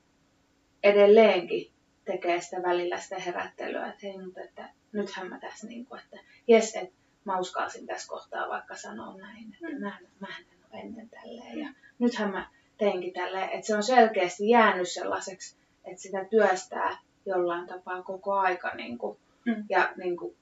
edelleenkin 0.82 1.70
tekee 2.04 2.40
sitä 2.40 2.62
välillä 2.62 2.98
sitä 2.98 3.18
herättelyä, 3.18 3.86
että 3.86 4.06
hei, 4.06 4.18
mutta 4.18 4.40
että 4.40 4.68
nythän 4.92 5.28
mä 5.28 5.38
tässä 5.40 5.66
niin 5.66 5.86
kuin, 5.86 6.00
että 6.00 6.16
jes, 6.48 6.76
että 6.76 6.94
mä 7.24 7.38
uskalsin 7.38 7.86
tässä 7.86 8.08
kohtaa 8.08 8.48
vaikka 8.48 8.76
sanoa 8.76 9.16
näin, 9.16 9.54
että 9.54 9.66
mm. 9.68 9.80
mä, 9.82 9.98
mä 10.20 10.26
en 10.38 10.44
ole 10.72 10.80
ennen 10.80 11.08
tälleen 11.08 11.58
ja 11.58 11.68
nythän 11.98 12.30
mä 12.30 12.48
teinkin 12.78 13.12
tälleen, 13.12 13.50
että 13.50 13.66
se 13.66 13.76
on 13.76 13.82
selkeästi 13.82 14.48
jäänyt 14.48 14.88
sellaiseksi, 14.88 15.56
että 15.84 16.02
sitä 16.02 16.24
työstää 16.24 16.98
jollain 17.26 17.66
tapaa 17.66 18.02
koko 18.02 18.32
aika 18.32 18.74
niin 18.74 18.98
kuin, 18.98 19.18
mm. 19.44 19.64
ja 19.68 19.92
niin 19.96 20.16
kuin, 20.16 20.36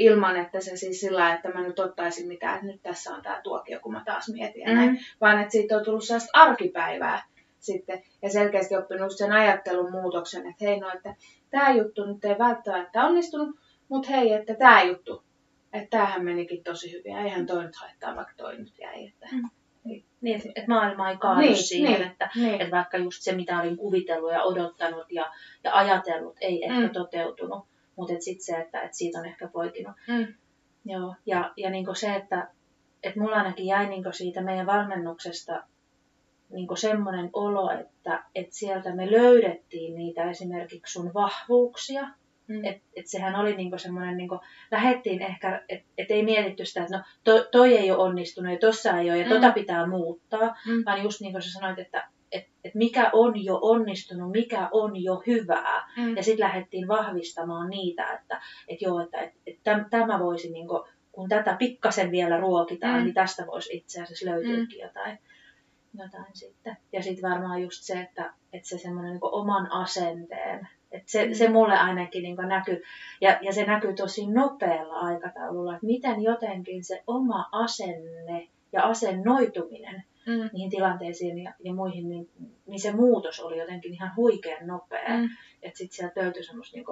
ilman, 0.00 0.36
että 0.36 0.60
se 0.60 0.76
siis 0.76 1.00
sillä 1.00 1.34
että 1.34 1.48
mä 1.48 1.62
nyt 1.62 1.78
ottaisin 1.78 2.28
mitään, 2.28 2.54
että 2.54 2.66
nyt 2.66 2.82
tässä 2.82 3.14
on 3.14 3.22
tämä 3.22 3.40
tuokio, 3.42 3.80
kun 3.80 3.92
mä 3.92 4.02
taas 4.04 4.28
mietin 4.32 4.62
ja 4.62 4.74
näin, 4.74 4.90
mm. 4.90 4.98
vaan 5.20 5.40
että 5.40 5.52
siitä 5.52 5.76
on 5.76 5.84
tullut 5.84 6.04
sellaista 6.04 6.38
arkipäivää 6.40 7.22
sitten 7.58 8.02
ja 8.22 8.30
selkeästi 8.30 8.76
oppinut 8.76 9.16
sen 9.16 9.32
ajattelun 9.32 9.92
muutoksen, 9.92 10.46
että 10.46 10.64
hei 10.64 10.80
no, 10.80 10.90
että 10.94 11.14
tämä 11.50 11.70
juttu 11.70 12.04
nyt 12.04 12.24
ei 12.24 12.38
välttämättä 12.38 13.04
onnistunut, 13.04 13.56
mutta 13.88 14.10
hei, 14.10 14.32
että 14.32 14.54
tämä 14.54 14.82
juttu, 14.82 15.22
että 15.72 15.90
tämähän 15.90 16.24
menikin 16.24 16.64
tosi 16.64 16.92
hyvin 16.92 17.12
ja 17.12 17.20
eihän 17.20 17.46
toi 17.46 17.64
nyt 17.64 17.76
haittaa, 17.76 18.16
vaikka 18.16 18.34
toi 18.36 18.58
nyt 18.58 18.78
jäi. 18.78 19.06
Että, 19.06 19.26
mm. 19.32 19.48
Niin, 20.20 20.42
että 20.54 20.68
maailma 20.68 21.10
ei 21.10 21.16
kaadu 21.16 21.40
niin, 21.40 21.56
siihen, 21.56 22.00
niin, 22.00 22.10
että, 22.10 22.30
niin. 22.34 22.60
että 22.60 22.76
vaikka 22.76 22.98
just 22.98 23.22
se, 23.22 23.32
mitä 23.32 23.60
olin 23.60 23.76
kuvitellut 23.76 24.32
ja 24.32 24.42
odottanut 24.42 25.06
ja, 25.12 25.32
ja 25.64 25.74
ajatellut, 25.74 26.36
ei 26.40 26.64
ehkä 26.64 26.80
mm. 26.80 26.90
toteutunut. 26.90 27.69
Mutta 28.00 28.24
sitten 28.24 28.44
se, 28.44 28.56
että 28.56 28.80
et 28.80 28.94
siitä 28.94 29.18
on 29.18 29.26
ehkä 29.26 29.48
poikinut. 29.48 29.96
Mm. 30.08 30.34
Joo, 30.84 31.14
ja, 31.26 31.52
ja 31.56 31.70
niinku 31.70 31.94
se, 31.94 32.14
että 32.14 32.48
et 33.02 33.16
mulla 33.16 33.36
ainakin 33.36 33.66
jäi 33.66 33.88
niinku 33.88 34.12
siitä 34.12 34.42
meidän 34.42 34.66
valmennuksesta 34.66 35.62
niin 36.50 36.68
semmoinen 36.74 37.30
olo, 37.32 37.70
että, 37.70 38.24
että 38.34 38.54
sieltä 38.54 38.94
me 38.94 39.10
löydettiin 39.10 39.94
niitä 39.94 40.30
esimerkiksi 40.30 40.92
sun 40.92 41.14
vahvuuksia. 41.14 42.08
Mm. 42.46 42.64
Että 42.64 42.82
et 42.96 43.06
sehän 43.06 43.36
oli 43.36 43.56
niinku 43.56 43.78
semmoinen, 43.78 44.16
niinku, 44.16 44.40
lähettiin 44.70 45.22
ehkä, 45.22 45.62
että 45.68 45.88
et 45.98 46.10
ei 46.10 46.22
mietitty 46.22 46.64
sitä, 46.64 46.82
että 46.82 46.96
no 46.96 47.04
to, 47.24 47.48
toi 47.52 47.76
ei 47.76 47.90
ole 47.90 48.02
onnistunut 48.02 48.52
ja 48.52 48.58
tossa 48.58 48.98
ei 48.98 49.10
ole 49.10 49.18
ja 49.18 49.24
tota 49.24 49.34
mm. 49.34 49.40
tota 49.40 49.54
pitää 49.54 49.86
muuttaa, 49.86 50.56
mm. 50.66 50.82
vaan 50.86 51.02
just 51.02 51.20
niin 51.20 51.32
kuin 51.32 51.42
sä 51.42 51.52
sanoit, 51.52 51.78
että 51.78 52.08
et, 52.32 52.48
et 52.64 52.74
mikä 52.74 53.10
on 53.12 53.44
jo 53.44 53.58
onnistunut, 53.62 54.30
mikä 54.30 54.68
on 54.72 55.02
jo 55.02 55.22
hyvää. 55.26 55.92
Mm. 55.96 56.16
Ja 56.16 56.22
sitten 56.22 56.44
lähdettiin 56.44 56.88
vahvistamaan 56.88 57.70
niitä, 57.70 58.12
että 58.12 58.40
et 58.68 58.82
joo, 58.82 59.00
että 59.00 59.18
et, 59.18 59.32
et 59.46 59.58
tämä 59.90 60.18
voisi, 60.18 60.50
niinku, 60.50 60.86
kun 61.12 61.28
tätä 61.28 61.56
pikkasen 61.58 62.10
vielä 62.10 62.40
ruokitaan, 62.40 62.98
mm. 62.98 63.04
niin 63.04 63.14
tästä 63.14 63.46
voisi 63.46 63.76
itse 63.76 64.02
asiassa 64.02 64.26
löytyykin 64.26 64.78
mm. 64.78 64.86
jotain 64.86 65.18
jotain 65.94 66.36
sitten. 66.36 66.76
Ja 66.92 67.02
sitten 67.02 67.30
varmaan 67.30 67.62
just 67.62 67.82
se, 67.82 68.00
että, 68.00 68.34
että 68.52 68.68
se 68.68 68.78
semmoinen 68.78 69.12
niin 69.12 69.20
oman 69.22 69.72
asenteen, 69.72 70.68
että 70.92 71.10
se, 71.10 71.26
mm. 71.26 71.34
se 71.34 71.48
mulle 71.48 71.74
ainakin 71.74 72.22
niin 72.22 72.36
näkyy, 72.36 72.82
ja, 73.20 73.38
ja 73.42 73.52
se 73.52 73.64
näkyy 73.64 73.94
tosi 73.94 74.26
nopealla 74.26 74.94
aikataululla, 74.94 75.74
että 75.74 75.86
miten 75.86 76.22
jotenkin 76.22 76.84
se 76.84 77.02
oma 77.06 77.48
asenne 77.52 78.48
ja 78.72 78.82
asennoituminen 78.82 80.04
mm. 80.30 80.50
niihin 80.52 80.70
tilanteisiin 80.70 81.38
ja, 81.38 81.52
ja 81.64 81.74
muihin, 81.74 82.08
niin, 82.08 82.30
niin 82.66 82.80
se 82.80 82.92
muutos 82.92 83.40
oli 83.40 83.58
jotenkin 83.58 83.94
ihan 83.94 84.16
huikean 84.16 84.66
nopea. 84.66 85.08
Mm. 85.08 85.28
Että 85.62 85.78
sitten 85.78 85.96
sieltä 85.96 86.20
löytyi 86.20 86.44
semmoista 86.44 86.76
niin 86.76 86.86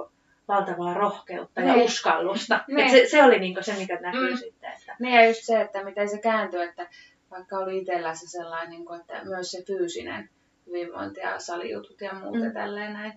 valtavaa 0.49 0.95
rohkeutta 0.95 1.61
niin. 1.61 1.79
ja 1.79 1.85
uskallusta. 1.85 2.65
Niin. 2.69 2.91
se, 2.91 3.07
se 3.11 3.25
oli 3.25 3.39
niin 3.39 3.65
se, 3.65 3.75
mikä 3.79 4.01
näkyy 4.01 4.31
mm. 4.31 4.37
sitten. 4.37 4.73
Että... 4.73 4.97
Niin 5.01 5.15
ja 5.15 5.29
just 5.29 5.41
se, 5.43 5.61
että 5.61 5.85
miten 5.85 6.09
se 6.09 6.19
kääntyi, 6.19 6.63
että 6.63 6.89
vaikka 7.31 7.59
oli 7.59 7.79
itsellä 7.79 8.15
se 8.15 8.27
sellainen, 8.27 8.71
niin 8.71 8.85
kuin, 8.85 9.01
että 9.01 9.25
myös 9.25 9.51
se 9.51 9.63
fyysinen 9.63 10.31
hyvinvointi 10.67 11.21
ja 11.21 11.39
salijutut 11.39 12.01
ja 12.01 12.15
muut 12.15 12.39
mm. 12.39 12.53
tälleen 12.53 12.93
näin. 12.93 13.13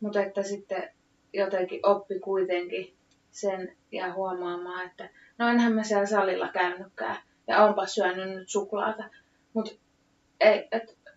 Mutta 0.00 0.22
että 0.22 0.42
sitten 0.42 0.90
jotenkin 1.32 1.80
oppi 1.82 2.18
kuitenkin 2.18 2.94
sen 3.30 3.76
ja 3.92 4.12
huomaamaan, 4.12 4.86
että 4.86 5.08
no 5.38 5.48
enhän 5.48 5.72
mä 5.72 5.82
siellä 5.82 6.06
salilla 6.06 6.48
käynytkään 6.48 7.16
ja 7.46 7.64
onpa 7.64 7.86
syönyt 7.86 8.28
nyt 8.28 8.48
suklaata. 8.48 9.04
Mutta 9.54 9.70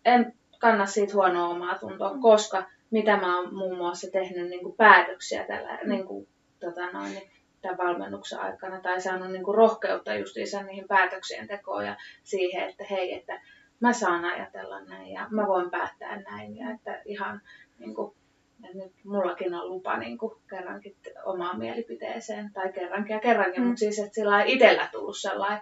en 0.06 0.34
kanna 0.60 0.86
siitä 0.86 1.14
huonoa 1.14 1.50
omaa 1.50 1.80
tuntoa, 1.80 2.14
mm. 2.14 2.22
koska 2.22 2.64
mitä 2.92 3.18
mä 3.18 3.38
oon 3.38 3.54
muun 3.56 3.78
muassa 3.78 4.12
tehnyt 4.12 4.50
niin 4.50 4.64
kuin 4.64 4.76
päätöksiä 4.76 5.44
tällä, 5.44 5.80
mm. 5.84 5.90
niin 5.90 6.08
kuin, 6.08 6.28
tota 6.60 6.92
noin, 6.92 7.12
niin 7.12 7.32
tämän 7.62 7.78
valmennuksen 7.78 8.40
aikana 8.40 8.82
tai 8.82 9.02
saanut 9.02 9.32
niin 9.32 9.44
kuin 9.44 9.56
rohkeutta 9.56 10.14
justiinsa 10.14 10.64
niihin 10.64 10.88
päätöksien 10.88 11.48
tekoon 11.48 11.86
ja 11.86 11.98
siihen, 12.24 12.70
että 12.70 12.84
hei, 12.90 13.14
että 13.14 13.42
mä 13.80 13.94
saan 13.94 14.26
ajatella 14.26 14.82
näin 14.82 15.12
ja 15.12 15.28
mä 15.30 15.48
voin 15.48 15.72
päättää 15.72 16.22
näin 16.22 16.58
ja 16.58 16.72
että 16.72 17.02
ihan 17.06 17.42
niin 17.80 17.96
kuin, 17.96 18.16
että 18.64 18.78
nyt 18.78 18.92
mullakin 19.06 19.54
on 19.54 19.70
lupa 19.70 19.98
niin 19.98 20.18
kuin 20.18 20.34
kerrankin 20.50 20.96
omaan 21.26 21.60
mielipiteeseen 21.60 22.54
tai 22.54 22.74
kerrankin 22.74 23.14
ja 23.14 23.20
kerrankin, 23.20 23.62
mm. 23.62 23.68
mutta 23.68 23.80
siis 23.80 24.00
että 24.00 24.16
sillä 24.16 24.44
ei 24.44 24.54
itsellä 24.54 24.90
tullut 24.92 25.18
sellainen, 25.18 25.62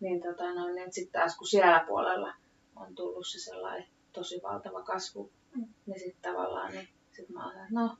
niin, 0.00 0.22
tota, 0.22 0.54
no, 0.54 0.66
niin 0.68 0.92
sitten 0.92 1.20
taas 1.20 1.36
kun 1.38 1.46
siellä 1.46 1.84
puolella 1.86 2.34
on 2.76 2.94
tullut 2.94 3.26
se 3.26 3.38
sellainen 3.38 3.86
tosi 4.12 4.40
valtava 4.42 4.82
kasvu, 4.82 5.30
mm. 5.54 5.66
niin 5.86 6.00
sitten 6.00 6.32
tavallaan 6.32 6.72
niin 6.72 6.88
sit 7.12 7.28
mä 7.28 7.46
olen, 7.46 7.66
no 7.70 7.96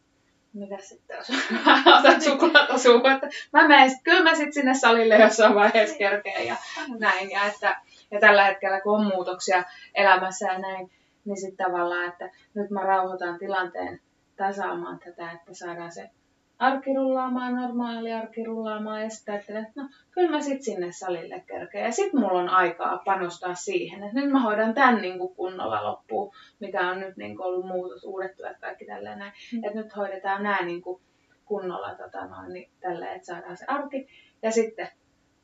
mitä 0.56 0.76
sitten 0.82 1.16
jos 1.16 1.28
otan 1.98 2.22
suklaata 2.22 2.78
suuhun, 2.78 3.12
että 3.12 3.28
mä 3.52 3.68
menen, 3.68 3.90
kyllä 4.04 4.22
mä 4.22 4.34
sitten 4.34 4.52
sinne 4.52 4.74
salille 4.74 5.16
jossain 5.16 5.54
vaiheessa 5.54 5.96
kerkeen 5.96 6.46
ja 6.46 6.56
näin. 6.98 7.30
Ja, 7.30 7.46
että, 7.46 7.80
ja 8.10 8.20
tällä 8.20 8.44
hetkellä 8.44 8.80
kun 8.80 9.00
on 9.00 9.06
muutoksia 9.06 9.64
elämässä 9.94 10.52
ja 10.52 10.58
näin, 10.58 10.90
niin 11.24 11.40
sitten 11.40 11.66
tavallaan, 11.66 12.08
että 12.08 12.30
nyt 12.54 12.70
mä 12.70 12.80
rauhoitan 12.80 13.38
tilanteen 13.38 14.00
tasaamaan 14.36 14.98
tätä, 14.98 15.32
että 15.32 15.54
saadaan 15.54 15.92
se 15.92 16.10
arki 16.58 16.94
rullaamaan, 16.94 17.54
normaali 17.54 18.12
arki 18.12 18.44
rullaamaan 18.44 19.02
ja 19.02 19.10
sitten 19.10 19.34
ajattelen, 19.34 19.66
että 19.66 19.82
no 19.82 19.88
kyllä 20.10 20.30
mä 20.30 20.40
sitten 20.40 20.62
sinne 20.62 20.92
salille 20.92 21.44
kerkeen. 21.46 21.84
Ja 21.84 21.92
sitten 21.92 22.20
mulla 22.20 22.40
on 22.40 22.48
aikaa 22.48 23.02
panostaa 23.04 23.54
siihen, 23.54 24.02
että 24.02 24.20
nyt 24.20 24.30
mä 24.30 24.40
hoidan 24.40 24.74
tämän 24.74 25.02
niin 25.02 25.18
kuin 25.18 25.34
kunnolla 25.34 25.84
loppuun, 25.84 26.34
mikä 26.60 26.90
on 26.90 27.00
nyt 27.00 27.16
niin 27.16 27.36
kuin 27.36 27.46
ollut 27.46 27.66
muutos, 27.66 28.04
uudet 28.04 28.36
työt, 28.36 28.58
kaikki 28.60 28.86
tälleen 28.86 29.18
näin. 29.18 29.32
Mm. 29.52 29.64
Että 29.64 29.78
nyt 29.78 29.96
hoidetaan 29.96 30.42
nämä 30.42 30.64
niin 30.64 30.82
kuin 30.82 31.00
kunnolla 31.44 31.94
tota 31.94 32.26
noin, 32.26 32.52
niin 32.52 32.70
tälleen, 32.80 33.16
että 33.16 33.26
saadaan 33.26 33.56
se 33.56 33.64
arki. 33.68 34.08
Ja 34.42 34.50
sitten 34.50 34.88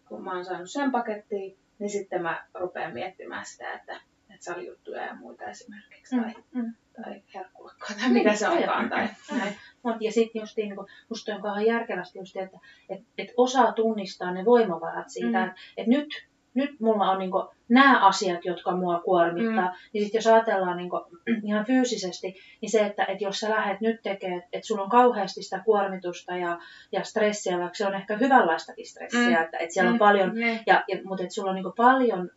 kun 0.09 0.25
mä 0.25 0.35
oon 0.35 0.45
saanut 0.45 0.71
sen 0.71 0.93
pakettiin, 0.93 1.59
niin 1.79 1.91
sitten 1.91 2.23
mä 2.23 2.45
rupean 2.55 2.93
miettimään 2.95 3.47
sitä, 3.47 3.73
että, 3.75 4.01
että 4.31 4.45
salijuttuja 4.45 5.03
ja 5.07 5.15
muita 5.15 5.45
esimerkiksi. 5.45 6.17
Tai, 6.17 6.35
mm. 6.53 6.63
mm 6.63 6.75
tai 7.03 7.23
herkkulakkoa 7.35 7.89
tai 7.89 7.97
niin, 7.99 8.13
mitä 8.13 8.35
se 8.35 8.49
onkaan. 8.49 8.91
Tai, 8.91 9.09
näin. 9.39 9.57
Ja 10.01 10.13
sitten 10.13 10.41
just 10.41 10.57
niin 10.57 10.77
kuin, 10.77 10.87
musta 11.09 11.35
on 11.35 11.43
kauhean 11.43 11.67
järkevästi 11.67 12.19
just, 12.19 12.37
että 12.37 12.59
et, 12.89 13.01
et 13.19 13.29
osaa 13.37 13.73
tunnistaa 13.73 14.31
ne 14.31 14.45
voimavarat 14.45 15.09
siitä, 15.09 15.39
mm. 15.39 15.45
että 15.45 15.61
et 15.77 15.87
nyt, 15.87 16.09
nyt 16.55 16.81
mulla 16.81 17.11
on 17.11 17.19
niin 17.19 17.31
kuin, 17.31 17.45
nämä 17.69 18.07
asiat, 18.07 18.45
jotka 18.45 18.77
mua 18.77 19.01
kuormittaa. 19.01 19.69
Mm. 19.69 19.75
Niin 19.93 20.05
sitten 20.05 20.19
jos 20.19 20.27
ajatellaan 20.27 20.77
niin 20.77 20.91
kuin, 20.91 21.03
ihan 21.49 21.67
fyysisesti, 21.67 22.37
niin 22.61 22.71
se, 22.71 22.87
että 22.87 23.05
et 23.05 23.21
jos 23.21 23.41
sä 23.41 23.51
lähdet 23.51 23.81
nyt 23.81 24.03
tekemään, 24.03 24.43
että 24.53 24.67
sulla 24.67 24.83
on 24.83 24.91
kauheasti 24.91 25.43
sitä 25.43 25.63
kuormitusta 25.65 26.37
ja, 26.37 26.59
ja 26.93 27.05
stressiä, 27.05 27.59
vaikka 27.59 27.75
se 27.75 27.87
on 27.87 27.95
ehkä 27.95 28.17
hyvänlaistakin 28.17 28.87
stressiä, 28.87 29.39
mm. 29.39 29.45
että 29.45 29.59
et 29.59 29.71
siellä 29.71 29.89
on 29.89 29.95
mm. 29.95 29.99
paljon, 29.99 30.29
mm. 30.35 30.59
ja, 30.67 30.85
ja, 30.89 30.99
mutta 31.05 31.23
että 31.23 31.35
sulla 31.35 31.51
on 31.51 31.55
niin 31.55 31.65
kuin, 31.65 31.75
paljon 31.77 32.31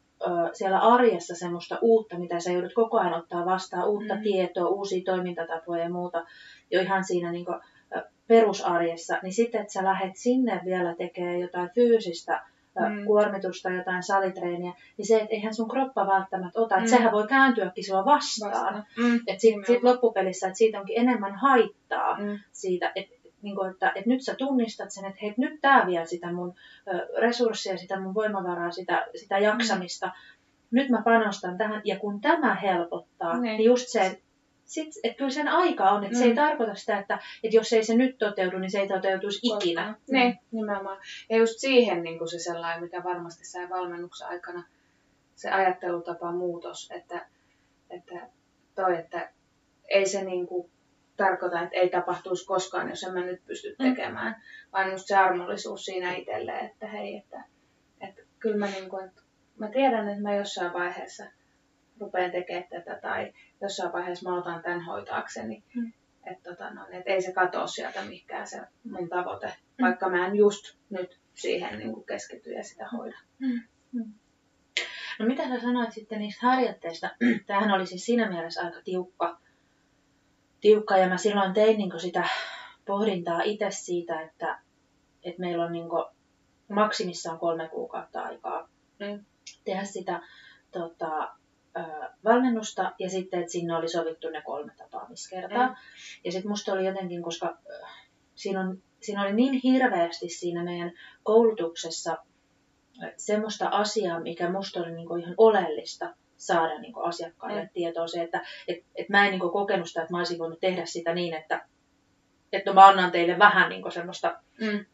siellä 0.54 0.80
arjessa 0.80 1.36
semmoista 1.36 1.78
uutta, 1.82 2.20
mitä 2.20 2.40
sä 2.40 2.52
joudut 2.52 2.74
koko 2.74 3.00
ajan 3.00 3.14
ottaa 3.14 3.46
vastaan, 3.46 3.90
uutta 3.90 4.16
mm. 4.16 4.22
tietoa, 4.22 4.70
uusia 4.70 5.02
toimintatapoja 5.06 5.84
ja 5.84 5.90
muuta, 5.90 6.26
jo 6.72 6.82
ihan 6.82 7.04
siinä 7.04 7.32
niin 7.32 7.46
kuin, 7.46 7.60
perusarjessa, 8.28 9.20
niin 9.24 9.34
sitten, 9.34 9.62
että 9.62 9.74
sä 9.74 9.84
lähdet 9.84 10.16
sinne 10.16 10.62
vielä 10.66 10.96
tekemään 10.96 11.40
jotain 11.40 11.70
fyysistä 11.76 12.42
mm. 12.80 13.06
kuormitusta, 13.06 13.70
jotain 13.70 14.04
salitreeniä, 14.04 14.74
niin 14.98 15.06
se, 15.06 15.16
että 15.16 15.36
eihän 15.36 15.54
sun 15.54 15.70
kroppa 15.70 16.08
välttämättä 16.08 16.60
ota, 16.60 16.76
että 16.76 16.90
mm. 16.90 16.98
sehän 16.98 17.12
voi 17.12 17.28
kääntyäkin 17.28 17.86
sua 17.86 18.06
vastaan. 18.06 18.52
vastaan. 18.52 18.86
Mm. 18.98 19.16
Että 19.16 19.42
sitten 19.42 19.66
sit 19.66 19.84
loppupelissä, 19.84 20.48
että 20.48 20.58
siitä 20.58 20.80
onkin 20.80 21.00
enemmän 21.00 21.36
haittaa 21.36 22.20
mm. 22.20 22.40
siitä, 22.52 22.92
että 22.96 23.16
niin 23.42 23.56
kuin, 23.56 23.72
että, 23.72 23.92
että 23.96 24.10
nyt 24.10 24.22
sä 24.22 24.36
tunnistat 24.36 24.92
sen, 24.92 25.06
että 25.06 25.20
hei, 25.22 25.34
nyt 25.38 25.62
tämä 25.62 25.86
vie 25.88 26.06
sitä 26.06 26.32
mun 26.32 26.54
resursseja, 27.18 27.78
sitä 27.78 28.00
mun 28.00 28.14
voimavaraa, 28.14 28.72
sitä, 28.72 29.08
sitä 29.16 29.38
jaksamista. 29.38 30.06
Mm. 30.06 30.14
Nyt 30.72 30.90
mä 30.90 31.02
panostan 31.02 31.58
tähän, 31.58 31.82
ja 31.84 32.00
kun 32.00 32.22
tämä 32.22 32.56
helpottaa, 32.56 33.40
niin, 33.40 33.58
niin 33.58 33.66
just 33.66 33.88
se, 33.88 34.22
sit, 34.66 34.88
että 35.04 35.18
kyllä 35.18 35.32
sen 35.32 35.48
aika 35.48 35.84
on, 35.84 36.04
että 36.04 36.16
mm. 36.16 36.20
se 36.20 36.26
ei 36.26 36.32
mm. 36.32 36.36
tarkoita 36.36 36.76
sitä, 36.76 37.00
että, 37.00 37.20
että 37.44 37.58
jos 37.58 37.74
ei 37.74 37.84
se 37.84 37.96
nyt 37.96 38.18
toteudu, 38.18 38.60
niin 38.60 38.72
se 38.72 38.80
ei 38.80 38.88
toteutuisi 38.88 39.40
ikinä. 39.44 39.88
Mm. 39.88 40.14
Niin, 40.18 40.40
nimenomaan. 40.52 40.98
Ja 41.30 41.38
just 41.38 41.54
siihen 41.58 42.04
niin 42.04 42.18
kuin 42.18 42.28
se 42.28 42.40
sellainen, 42.40 42.84
mikä 42.84 43.04
varmasti 43.04 43.46
sai 43.46 43.70
valmennuksen 43.70 44.28
aikana, 44.28 44.64
se 45.36 45.50
ajattelutapa 45.50 46.32
muutos, 46.32 46.92
että, 46.92 47.28
että 47.90 48.30
toi, 48.76 48.98
että 48.98 49.30
ei 49.90 50.06
se 50.06 50.24
niin 50.24 50.48
kuin 50.48 50.72
tarkoita, 51.18 51.62
että 51.62 51.76
ei 51.76 51.90
tapahtuisi 51.90 52.46
koskaan, 52.46 52.90
jos 52.90 53.04
en 53.04 53.14
mä 53.14 53.22
nyt 53.22 53.46
pysty 53.46 53.76
mm. 53.80 53.90
tekemään, 53.90 54.32
mm. 54.32 54.72
vaan 54.74 54.92
just 54.92 55.08
se 55.08 55.16
armollisuus 55.16 55.86
siinä 55.86 56.16
itselleen, 56.16 56.66
että 56.66 56.88
hei, 56.88 57.18
että, 57.18 57.44
että 58.02 58.22
kyllä 58.40 58.58
mä, 58.58 58.66
niin 58.66 58.90
kuin, 58.90 59.06
että 59.06 59.22
mä 59.58 59.68
tiedän, 59.68 60.10
että 60.10 60.22
mä 60.22 60.36
jossain 60.36 60.74
vaiheessa 60.74 61.26
rupean 62.00 62.32
tekemään 62.32 62.68
tätä 62.70 63.00
tai 63.02 63.34
jossain 63.62 63.94
vaiheessa 63.94 64.30
mä 64.30 64.38
otan 64.38 64.64
tämän 64.64 64.86
hoitaakseni. 64.86 65.64
Mm. 65.76 65.94
Että, 66.26 66.50
tota, 66.50 66.70
no, 66.70 66.88
että 66.92 67.12
ei 67.12 67.22
se 67.22 67.34
katoa 67.34 67.68
sieltä 67.68 68.02
mikään 68.02 68.48
se 68.48 68.62
mun 68.84 69.10
tavoite, 69.10 69.48
mm. 69.48 69.86
vaikka 69.86 70.10
mä 70.10 70.28
en 70.28 70.36
just 70.36 70.78
nyt 70.90 71.20
siihen 71.34 71.80
niin 71.80 71.94
kuin 71.94 72.06
keskity 72.06 72.52
ja 72.52 72.64
sitä 72.64 72.88
hoida. 72.88 73.18
Mm. 73.40 73.62
Mm. 73.92 74.14
No 75.20 75.26
mitä 75.26 75.48
sä 75.48 75.62
sanoit 75.62 75.92
sitten 75.92 76.20
niistä 76.20 76.48
harjoitteista? 76.48 77.10
Tämähän 77.48 77.72
oli 77.72 77.86
siis 77.86 78.06
siinä 78.06 78.30
mielessä 78.30 78.62
aika 78.62 78.82
tiukka, 78.84 79.38
tiukka 80.62 80.98
ja 80.98 81.10
mä 81.10 81.18
silloin 81.18 81.54
tein 81.54 81.78
niin 81.78 82.00
sitä 82.00 82.28
pohdintaa 82.86 83.42
itse 83.42 83.68
siitä, 83.72 84.22
että, 84.22 84.60
että 85.24 85.42
meillä 85.42 85.66
on 85.66 85.72
niin 85.72 85.88
maksimissaan 86.70 87.40
kolme 87.40 87.70
kuukautta 87.70 88.22
aikaa 88.22 88.70
mm. 89.00 89.26
tehdä 89.64 89.84
sitä 89.84 90.22
tota, 90.72 91.36
valmennusta 92.24 92.92
ja 93.00 93.10
sitten, 93.10 93.40
että 93.40 93.52
sinne 93.52 93.76
oli 93.76 93.90
sovittu 93.90 94.30
ne 94.30 94.42
kolme 94.42 94.72
tapaamiskertaa. 94.78 95.68
Mm. 95.68 95.76
Ja 96.24 96.32
sitten 96.32 96.52
musta 96.52 96.74
oli 96.74 96.86
jotenkin, 96.86 97.24
koska 97.24 97.58
siinä, 98.36 98.62
on, 98.62 98.82
siinä 99.02 99.22
oli 99.22 99.34
niin 99.34 99.54
hirveästi 99.64 100.30
siinä 100.30 100.64
meidän 100.64 100.92
koulutuksessa 101.24 102.18
semmoista 103.18 103.68
asiaa, 103.68 104.20
mikä 104.20 104.52
musta 104.52 104.80
oli 104.80 104.92
niin 104.92 105.20
ihan 105.20 105.36
oleellista, 105.38 106.16
saada 106.38 106.80
niin 106.80 106.94
asiakkaille 107.04 107.64
mm. 107.64 107.70
tietoa 107.74 108.08
se, 108.08 108.24
että 108.24 108.46
et, 108.68 108.78
et 108.96 109.10
mä 109.10 109.26
en 109.26 109.32
niin 109.32 109.52
kokenut 109.52 109.88
sitä, 109.88 110.02
että 110.02 110.14
mä 110.14 110.18
olisin 110.18 110.40
voinut 110.40 110.60
tehdä 110.60 110.86
sitä 110.86 111.14
niin, 111.14 111.34
että, 111.34 111.68
että 112.54 112.70
no 112.70 112.74
mä 112.74 112.88
annan 112.88 113.12
teille 113.12 113.40
vähän 113.40 113.70
niin 113.70 113.92
semmoista 113.92 114.40
mm. 114.62 114.86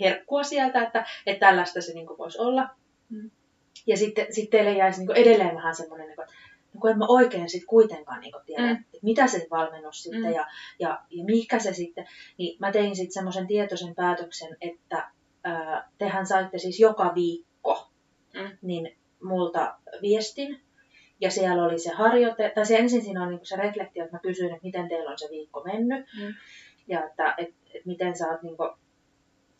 herkkua 0.00 0.42
sieltä, 0.42 0.82
että, 0.82 1.06
että 1.26 1.46
tällaista 1.46 1.80
se 1.80 1.94
niin 1.94 2.18
voisi 2.18 2.38
olla. 2.38 2.68
Mm. 3.08 3.30
Ja 3.86 3.96
sitten 3.96 4.26
sit 4.30 4.50
teille 4.50 4.72
jäisi 4.72 5.00
niin 5.00 5.16
edelleen 5.16 5.54
vähän 5.54 5.76
semmoinen, 5.76 6.06
niin 6.06 6.16
kuin, 6.16 6.24
että 6.24 6.36
no 6.74 6.80
kun 6.80 6.90
en 6.90 6.98
mä 6.98 7.06
oikein 7.08 7.48
sitten 7.48 7.66
kuitenkaan 7.66 8.20
niin 8.20 8.32
tiedä, 8.46 8.62
mm. 8.62 8.72
että 8.72 8.98
mitä 9.02 9.26
se 9.26 9.46
valmennus 9.50 10.02
sitten 10.02 10.22
mm. 10.22 10.32
ja, 10.32 10.46
ja, 10.78 11.00
ja 11.10 11.24
mikä 11.24 11.58
se 11.58 11.72
sitten. 11.72 12.06
Niin 12.38 12.56
mä 12.58 12.72
tein 12.72 12.96
sitten 12.96 13.12
semmoisen 13.12 13.46
tietoisen 13.46 13.94
päätöksen, 13.94 14.56
että 14.60 15.10
ää, 15.44 15.90
tehän 15.98 16.26
saitte 16.26 16.58
siis 16.58 16.80
joka 16.80 17.14
viikko 17.14 17.88
mm. 18.34 18.58
niin 18.62 18.96
multa 19.22 19.78
viestin. 20.02 20.60
Ja 21.20 21.30
siellä 21.30 21.64
oli 21.64 21.78
se 21.78 21.90
harjoite, 21.90 22.52
tai 22.54 22.66
se 22.66 22.76
ensin 22.76 23.02
siinä 23.02 23.22
on 23.22 23.30
niin 23.30 23.46
se 23.46 23.56
reflektio, 23.56 24.04
että 24.04 24.16
mä 24.16 24.20
kysyin, 24.20 24.52
että 24.52 24.66
miten 24.66 24.88
teillä 24.88 25.10
on 25.10 25.18
se 25.18 25.28
viikko 25.30 25.62
mennyt. 25.64 26.06
Mm. 26.20 26.34
Ja 26.88 27.04
että 27.04 27.34
et, 27.38 27.54
et 27.74 27.86
miten 27.86 28.16
sä 28.16 28.28
oot 28.28 28.42
niin 28.42 28.56
kuin, 28.56 28.70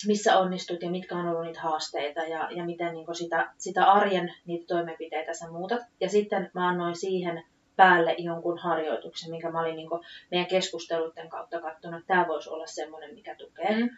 missä 0.06 0.38
onnistut 0.38 0.82
ja 0.82 0.90
mitkä 0.90 1.16
on 1.16 1.28
ollut 1.28 1.44
niitä 1.44 1.60
haasteita 1.60 2.20
ja, 2.20 2.48
ja 2.50 2.64
miten 2.64 2.92
niin 2.92 3.14
sitä, 3.14 3.52
sitä 3.58 3.84
arjen 3.84 4.34
niitä 4.46 4.66
toimenpiteitä 4.66 5.34
sä 5.34 5.50
muutat. 5.50 5.80
Ja 6.00 6.08
sitten 6.08 6.50
mä 6.54 6.68
annoin 6.68 6.96
siihen 6.96 7.44
päälle 7.76 8.14
jonkun 8.18 8.58
harjoituksen, 8.58 9.30
minkä 9.30 9.50
mä 9.50 9.60
olin 9.60 9.76
niin 9.76 9.88
meidän 10.30 10.46
keskusteluiden 10.46 11.28
kautta 11.28 11.60
katsonut, 11.60 12.00
että 12.00 12.14
tämä 12.14 12.28
voisi 12.28 12.50
olla 12.50 12.66
semmoinen, 12.66 13.14
mikä 13.14 13.34
tukee. 13.34 13.80
Mm. 13.80 13.90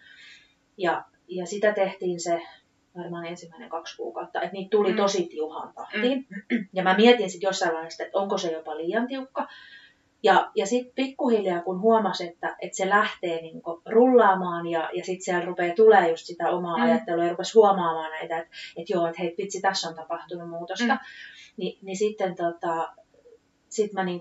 Ja, 0.76 1.04
ja 1.28 1.46
sitä 1.46 1.72
tehtiin 1.72 2.20
se 2.20 2.42
varmaan 2.96 3.26
ensimmäinen 3.26 3.68
kaksi 3.68 3.96
kuukautta, 3.96 4.42
että 4.42 4.52
niitä 4.52 4.70
tuli 4.70 4.90
mm. 4.90 4.96
tosi 4.96 5.26
tiuhaan 5.30 5.74
tahtiin. 5.74 6.26
Mm. 6.30 6.68
Ja 6.72 6.82
mä 6.82 6.96
mietin 6.96 7.30
sitten 7.30 7.48
jossain 7.48 7.74
vaiheessa, 7.74 8.04
että 8.04 8.18
onko 8.18 8.38
se 8.38 8.52
jopa 8.52 8.76
liian 8.76 9.06
tiukka. 9.06 9.48
Ja, 10.22 10.50
ja 10.54 10.66
sitten 10.66 10.92
pikkuhiljaa, 10.94 11.62
kun 11.62 11.80
huomasi, 11.80 12.28
että, 12.28 12.56
että 12.60 12.76
se 12.76 12.88
lähtee 12.88 13.40
niin 13.42 13.62
rullaamaan 13.86 14.66
ja, 14.66 14.90
ja 14.92 15.04
sitten 15.04 15.24
siellä 15.24 15.44
rupeaa 15.44 15.74
tulee 15.74 16.10
just 16.10 16.26
sitä 16.26 16.50
omaa 16.50 16.76
mm. 16.76 16.82
ajattelua 16.82 17.24
ja 17.24 17.30
rupesi 17.30 17.54
huomaamaan 17.54 18.10
näitä, 18.10 18.38
että, 18.38 18.56
että 18.76 18.92
joo, 18.92 19.06
että 19.06 19.22
hei 19.22 19.34
vitsi, 19.38 19.60
tässä 19.60 19.88
on 19.88 19.94
tapahtunut 19.94 20.48
muutosta, 20.48 20.94
mm. 20.94 20.98
Ni, 21.56 21.78
niin 21.82 21.96
sitten 21.96 22.36
tota, 22.36 22.92
sit 23.68 23.92
mä 23.92 24.04
niin 24.04 24.18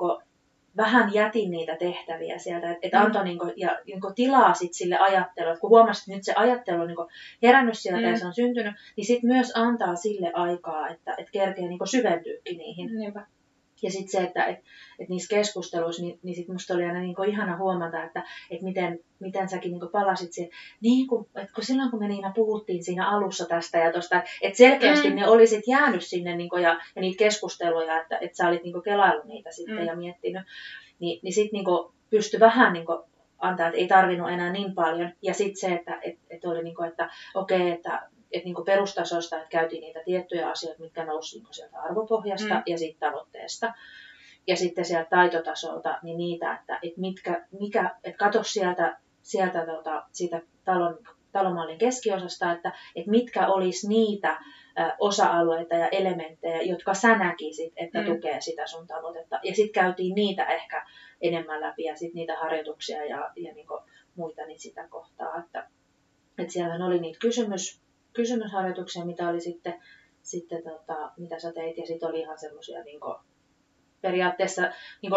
vähän 0.78 1.14
jätin 1.14 1.52
niitä 1.52 1.76
tehtäviä 1.76 2.38
sieltä, 2.38 2.72
että 2.72 2.88
et 2.88 2.94
mm. 2.94 3.00
antoi 3.00 3.24
niin 3.24 3.40
kuin, 3.40 3.54
ja, 3.56 3.80
niin 3.86 4.00
tilaa 4.16 4.54
sit 4.54 4.74
sille 4.74 4.98
ajattelulle, 4.98 5.54
että 5.54 5.62
kun 5.62 5.70
huomasit, 5.70 6.02
että 6.02 6.16
nyt 6.16 6.24
se 6.24 6.34
ajattelu 6.36 6.82
on 6.82 6.88
niin 6.88 6.98
herännyt 7.44 7.78
sieltä 7.78 8.02
mm. 8.02 8.12
ja 8.12 8.20
se 8.20 8.26
on 8.26 8.34
syntynyt, 8.34 8.76
niin 8.96 9.06
sitten 9.06 9.28
myös 9.28 9.52
antaa 9.56 9.96
sille 9.96 10.32
aikaa, 10.34 10.90
että 10.90 11.16
et 11.18 11.30
kerkee 11.32 11.68
niin 11.68 11.88
syventyykin 11.88 12.58
niihin. 12.58 12.96
Niinpä. 13.00 13.26
Ja 13.82 13.92
sitten 13.92 14.12
se, 14.12 14.28
että 14.28 14.46
et, 14.46 14.60
et 15.00 15.10
niissä 15.10 15.36
keskusteluissa, 15.36 16.02
niin, 16.02 16.20
niin 16.24 16.36
sit 16.36 16.48
musta 16.48 16.74
oli 16.74 16.86
aina 16.86 17.00
niin 17.00 17.30
ihana 17.30 17.58
huomata, 17.58 18.04
että 18.04 18.24
et 18.50 18.62
miten, 18.62 19.00
miten 19.20 19.50
säkin 19.50 19.72
niin 19.72 19.90
palasit 19.92 20.34
siihen. 20.34 20.52
Niin 20.82 21.08
kun, 21.08 21.28
et 21.36 21.52
kun 21.52 21.64
silloin 21.64 21.92
kun 21.92 22.00
me 22.00 22.08
Niina 22.08 22.32
puhuttiin 22.36 22.84
siinä 22.84 23.10
alussa 23.10 23.46
tästä 23.46 23.78
ja 23.78 23.92
tuosta, 23.92 24.24
että 24.42 24.58
selkeästi 24.58 25.10
mm. 25.10 25.16
ne 25.16 25.28
olisit 25.28 25.64
jäänyt 25.68 26.06
sinne 26.06 26.36
niin 26.36 26.50
ja, 26.62 26.80
ja 26.96 27.02
niitä 27.02 27.20
keskusteluja, 27.20 28.02
että 28.02 28.18
et 28.18 28.36
sä 28.36 28.48
olit 28.48 28.64
niin 28.64 28.84
kelaillut 28.84 29.26
niitä 29.26 29.52
sitten 29.52 29.78
mm. 29.78 29.86
ja 29.86 29.96
miettinyt, 29.96 30.44
niin, 31.00 31.20
niin 31.24 31.34
sitten 31.34 31.58
niin 31.60 31.94
pystyi 32.10 32.40
vähän 32.40 32.74
niin 32.74 32.86
antaa, 33.40 33.68
että 33.68 33.80
ei 33.80 33.88
tarvinnut 33.88 34.30
enää 34.30 34.52
niin 34.52 34.76
paljon. 34.76 35.12
Ja 35.22 35.34
sitten 35.34 35.58
se, 35.58 35.76
että 35.76 36.00
et, 36.02 36.20
et 36.30 36.46
oli 36.46 36.64
niin 36.64 36.76
kuin, 36.76 36.90
että 36.90 37.10
okei, 37.34 37.58
okay, 37.58 37.72
että 37.72 38.10
et 38.32 38.46
niin 38.46 38.56
perustasosta, 38.66 39.36
että 39.38 39.50
käytiin 39.50 39.82
niitä 39.82 40.00
tiettyjä 40.06 40.50
asioita, 40.50 40.82
mitkä 40.82 41.06
nousi 41.06 41.40
niin 41.40 41.54
sieltä 41.54 41.82
arvopohjasta 41.82 42.56
mm. 42.56 42.64
ja 42.66 42.78
sitten 42.78 43.10
tavoitteesta. 43.10 43.74
Ja 44.48 44.56
sitten 44.56 44.86
sieltä 44.86 45.10
taitotasolta, 45.10 46.00
niin 46.04 46.18
niitä, 46.18 46.56
että 46.56 46.80
et 46.84 46.98
mitkä, 46.98 47.48
mikä, 47.60 47.96
että 48.04 48.18
katso 48.18 48.44
sieltä, 48.44 48.98
sieltä 49.22 49.66
tota, 49.66 50.04
siitä 50.12 50.42
talon, 50.66 50.98
talomallin 51.32 51.78
keskiosasta, 51.78 52.52
että 52.52 52.74
et 52.96 53.08
mitkä 53.08 53.48
olisi 53.48 53.88
niitä 53.88 54.40
osa-alueita 55.00 55.76
ja 55.76 55.88
elementtejä, 55.88 56.62
jotka 56.62 56.94
sä 56.94 57.18
näkisit, 57.18 57.74
että 57.76 58.00
mm. 58.00 58.06
tukee 58.06 58.42
sitä 58.42 58.68
sun 58.68 58.88
tavoitetta. 58.88 59.40
Ja 59.44 59.56
sitten 59.56 59.84
käytiin 59.84 60.16
niitä 60.16 60.46
ehkä 60.46 60.86
enemmän 61.22 61.62
läpi 61.62 61.84
ja 61.84 61.96
sitten 61.96 62.16
niitä 62.16 62.36
harjoituksia 62.36 63.06
ja, 63.06 63.32
ja 63.36 63.54
niin 63.54 63.68
muita 64.16 64.46
niin 64.46 64.60
sitä 64.60 64.88
kohtaa. 64.88 65.40
Että, 65.40 65.70
että 66.38 66.54
siellähän 66.54 66.82
oli 66.82 67.00
niitä 67.00 67.20
kysymys, 67.20 67.82
kysymysharjoituksia, 68.18 69.06
mitä 69.06 69.30
oli 69.30 69.42
sitten, 69.42 69.74
sitten 70.22 70.64
tota, 70.64 71.12
mitä 71.18 71.40
sä 71.40 71.54
teit, 71.54 71.78
ja 71.78 71.86
sitten 71.86 72.10
oli 72.10 72.20
ihan 72.20 72.40
semmoisia 72.40 72.84
niin 72.84 73.00
periaatteessa 74.02 74.62
niin 75.02 75.12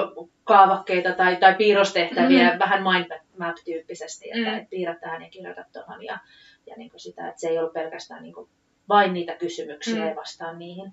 kaavakkeita 0.44 1.12
tai, 1.12 1.36
tai 1.36 1.54
piirrostehtäviä, 1.54 2.52
mm. 2.52 2.58
vähän 2.58 2.82
mindmap-tyyppisesti, 2.82 4.30
että 4.30 4.50
mm. 4.50 4.58
et 4.58 4.70
piirretään 4.70 5.22
ja 5.22 5.30
kirjoitat 5.30 5.72
tuohon 5.72 6.04
ja, 6.04 6.18
ja 6.66 6.74
niin 6.76 6.90
sitä, 6.96 7.28
että 7.28 7.40
se 7.40 7.48
ei 7.48 7.58
ollut 7.58 7.72
pelkästään 7.72 8.22
niin 8.22 8.34
vain 8.88 9.12
niitä 9.12 9.34
kysymyksiä 9.34 10.02
mm. 10.02 10.08
ja 10.08 10.16
vastaan 10.16 10.58
niihin. 10.58 10.92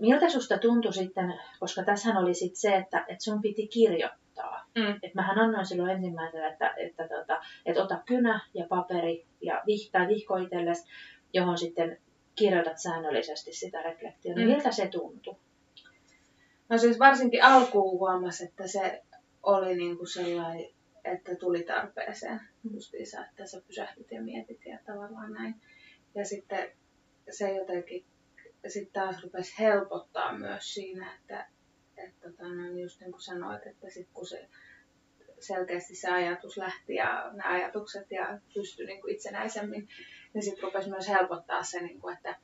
Miltä 0.00 0.28
susta 0.28 0.58
tuntui 0.58 0.92
sitten, 0.92 1.34
koska 1.60 1.84
tässä 1.84 2.18
oli 2.18 2.34
sitten 2.34 2.60
se, 2.60 2.76
että, 2.76 3.04
että 3.08 3.24
sun 3.24 3.42
piti 3.42 3.66
kirjoittaa. 3.68 4.25
Mm. 4.74 4.98
Et 5.02 5.14
mähän 5.14 5.38
annoin 5.38 5.66
silloin 5.66 5.90
ensimmäisenä, 5.90 6.48
että, 6.48 6.74
että, 6.76 7.08
tota, 7.08 7.40
että 7.66 7.82
ota 7.82 8.02
kynä 8.06 8.40
ja 8.54 8.66
paperi 8.68 9.26
ja 9.40 9.62
vihtaa 9.66 10.08
vihko 10.08 10.36
itsellesi, 10.36 10.88
johon 11.32 11.58
sitten 11.58 11.98
kirjoitat 12.34 12.78
säännöllisesti 12.78 13.52
sitä 13.52 13.82
reflektiota. 13.82 14.40
Mm. 14.40 14.46
Miltä 14.46 14.72
se 14.72 14.88
tuntui? 14.88 15.36
No 16.68 16.78
siis 16.78 16.98
varsinkin 16.98 17.44
alkuun 17.44 17.98
huomasi, 17.98 18.44
että 18.44 18.66
se 18.66 19.02
oli 19.42 19.76
niinku 19.76 20.06
sellainen, 20.06 20.66
että 21.04 21.34
tuli 21.34 21.62
tarpeeseen 21.62 22.40
justiinsa, 22.72 23.26
että 23.26 23.46
sä 23.46 23.62
pysähdyt 23.66 24.10
ja 24.10 24.22
mietit 24.22 24.66
ja 24.66 24.78
tavallaan 24.86 25.32
näin. 25.32 25.54
Ja 26.14 26.24
sitten 26.24 26.68
se 27.30 27.52
jotenkin 27.52 28.04
sitten 28.68 28.92
taas 28.92 29.22
rupesi 29.22 29.54
helpottaa 29.58 30.38
myös 30.38 30.74
siinä, 30.74 31.14
että, 31.14 31.46
että 31.98 32.30
tota, 32.30 32.48
no, 32.48 32.80
just 32.80 33.00
niin 33.00 33.12
kuin 33.12 33.22
sanoit, 33.22 33.66
että 33.66 33.90
sit 33.90 34.08
kun 34.14 34.26
se 34.26 34.48
selkeästi 35.40 35.94
se 35.94 36.10
ajatus 36.10 36.56
lähti 36.56 36.94
ja 36.94 37.30
ne 37.32 37.42
ajatukset 37.44 38.10
ja 38.10 38.38
pystyi 38.54 38.86
niin 38.86 39.00
kuin 39.00 39.14
itsenäisemmin, 39.14 39.88
niin 40.34 40.42
sitten 40.42 40.62
rupesi 40.62 40.90
myös 40.90 41.08
helpottaa 41.08 41.62
se, 41.62 41.80
niin 41.80 42.00
kuin, 42.00 42.16
että, 42.16 42.36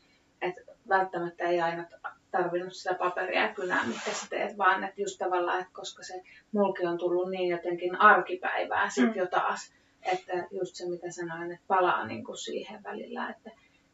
että 0.42 0.60
välttämättä 0.88 1.44
ei 1.44 1.60
aina 1.60 1.86
tarvinnut 2.30 2.74
sitä 2.74 2.94
paperia 2.94 3.42
ja 3.42 3.54
kynää, 3.54 3.86
mitkä 3.86 4.10
sä 4.10 4.26
teet, 4.30 4.58
vaan 4.58 4.84
että 4.84 5.00
just 5.00 5.18
tavallaan, 5.18 5.60
että 5.60 5.72
koska 5.72 6.02
se 6.02 6.22
mulki 6.52 6.86
on 6.86 6.98
tullut 6.98 7.30
niin 7.30 7.48
jotenkin 7.48 8.00
arkipäivää 8.00 8.88
sitten 8.90 9.14
mm. 9.14 9.18
jo 9.18 9.26
taas, 9.26 9.74
että 10.12 10.32
just 10.50 10.74
se 10.74 10.88
mitä 10.88 11.10
sanoin, 11.10 11.52
että 11.52 11.64
palaa 11.66 12.06
niin 12.06 12.24
kuin 12.24 12.38
siihen 12.38 12.82
välillä, 12.82 13.30
että 13.30 13.50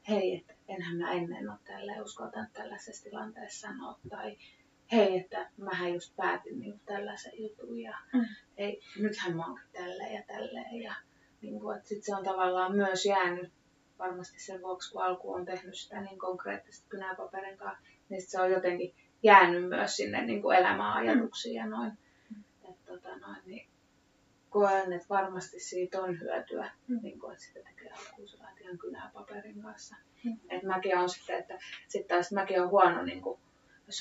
hei, 0.09 0.37
että 0.37 0.55
enhän 0.68 0.97
mä 0.97 1.12
ennen 1.12 1.51
ole 1.51 1.59
tällä 1.64 2.03
uskaltanut 2.03 2.53
tällaisessa 2.53 3.05
tilanteessa 3.05 3.68
sanoa, 3.68 3.99
tai 4.09 4.37
hei, 4.92 5.18
että 5.18 5.51
mähän 5.57 5.92
just 5.92 6.16
päätin 6.16 6.61
niin 6.61 6.81
tällaisen 6.87 7.33
jutun 7.37 7.81
ja 7.81 7.94
mm. 8.12 8.24
ei, 8.57 8.81
nythän 8.98 9.37
mä 9.37 9.46
oonkin 9.46 9.68
tälleen 9.72 10.14
ja 10.14 10.22
tälleen 10.27 10.83
ja 10.83 10.94
niin 11.42 11.61
kuin, 11.61 11.77
että 11.77 11.88
sit 11.88 12.05
se 12.05 12.16
on 12.16 12.24
tavallaan 12.24 12.77
myös 12.77 13.07
jäänyt 13.07 13.53
varmasti 13.98 14.40
sen 14.40 14.62
vuoksi, 14.62 14.92
kun 14.92 15.03
alku 15.03 15.33
on 15.33 15.44
tehnyt 15.44 15.74
sitä 15.74 16.01
niin 16.01 16.18
konkreettisesti 16.18 16.88
kynäpaperin 16.88 17.59
kanssa, 17.59 17.85
niin 18.09 18.22
se 18.22 18.40
on 18.40 18.51
jotenkin 18.51 18.94
jäänyt 19.22 19.68
myös 19.68 19.96
sinne 19.96 20.24
niin 20.24 20.42
kuin 20.42 20.57
elämäajatuksiin 20.57 21.55
ja 21.55 21.66
noin. 21.66 21.92
Mm. 22.31 22.44
Että, 22.70 22.92
tota, 22.92 23.16
noin 23.16 23.42
niin 23.46 23.68
koen, 24.51 24.92
että 24.92 25.09
varmasti 25.09 25.61
siitä 25.61 26.03
on 26.03 26.20
hyötyä, 26.20 26.70
mm. 26.88 26.98
niin 27.03 27.20
kuin, 27.20 27.33
että 27.33 27.44
sitä 27.44 27.61
tekee 27.70 27.90
alkuun 27.90 28.29
ihan 28.61 28.79
kynää 28.79 29.11
paperin 29.14 29.62
kanssa. 29.62 29.96
Mm. 30.24 30.37
Et 30.51 30.62
mäkin 30.62 30.98
on 30.98 31.09
sitten, 31.09 31.38
että 31.38 31.59
sitten 31.88 32.16
taas 32.16 32.33
mäkin 32.33 32.62
on 32.62 32.70
huono 32.70 33.03
niin 33.03 33.22
kuin, 33.22 33.40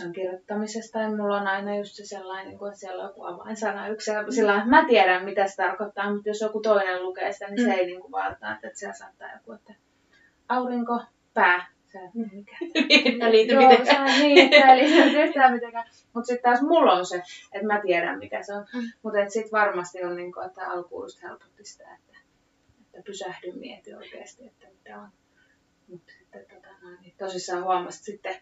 on 0.06 0.13
kirjoittamisesta, 0.13 1.00
ja 1.00 1.10
mulla 1.10 1.41
on 1.41 1.47
aina 1.47 1.78
just 1.78 1.95
se 1.95 2.06
sellainen, 2.06 2.54
että 2.54 2.65
siellä 2.73 3.04
on 3.04 3.10
joku 3.10 3.26
avainsana 3.26 3.88
yksi, 3.88 4.12
ja 4.12 4.32
sillä 4.32 4.56
että 4.56 4.69
mä 4.69 4.86
tiedän, 4.88 5.26
mitä 5.26 5.47
se 5.47 5.56
tarkoittaa, 5.56 6.13
mutta 6.13 6.30
jos 6.30 6.41
joku 6.41 6.62
toinen 6.62 7.04
lukee 7.04 7.34
sitä, 7.34 7.47
niin 7.47 7.60
mm. 7.60 7.65
se 7.65 7.73
ei 7.73 7.86
niin 7.86 8.02
kuin, 8.02 8.12
välttämättä, 8.12 8.67
että 8.67 8.80
siellä 8.80 8.93
saattaa 8.93 9.34
joku, 9.34 9.52
että 9.52 9.73
aurinko, 10.50 11.02
pää, 11.34 11.67
se 11.91 12.00
mikä. 12.13 12.58
Ei 13.26 13.32
liity 13.32 13.58
mitenkään. 13.58 14.19
niin, 14.19 14.54
ei 14.54 14.78
liity 14.78 15.23
yhtään 15.23 15.54
mitenkään. 15.54 15.88
Mutta 16.13 16.28
sitten 16.28 16.52
taas 16.52 16.62
mulla 16.62 16.93
on 16.93 17.06
se, 17.06 17.23
että 17.54 17.67
mä 17.67 17.82
tiedän 17.82 18.19
mikä 18.19 18.43
se 18.43 18.54
on. 18.54 18.65
Mm. 18.73 18.91
Mutta 19.04 19.30
sitten 19.30 19.52
varmasti 19.52 20.04
on 20.04 20.15
niin 20.15 20.34
kuin, 20.34 20.45
että 20.45 20.67
alkuun 20.67 21.06
just 21.06 21.23
helpotti 21.23 21.65
sitä, 21.65 21.84
että, 21.84 22.17
että 22.84 23.02
pysähdy 23.06 23.52
mieti 23.52 23.93
oikeasti, 23.93 24.47
että 24.47 24.67
mitä 24.67 25.00
on. 25.00 25.10
Mutta 25.88 26.12
sitten 26.17 26.45
tota, 26.45 26.67
no, 26.82 26.89
niin 27.02 27.13
tosissaan 27.17 27.63
huomasit 27.63 28.04
sitten 28.04 28.36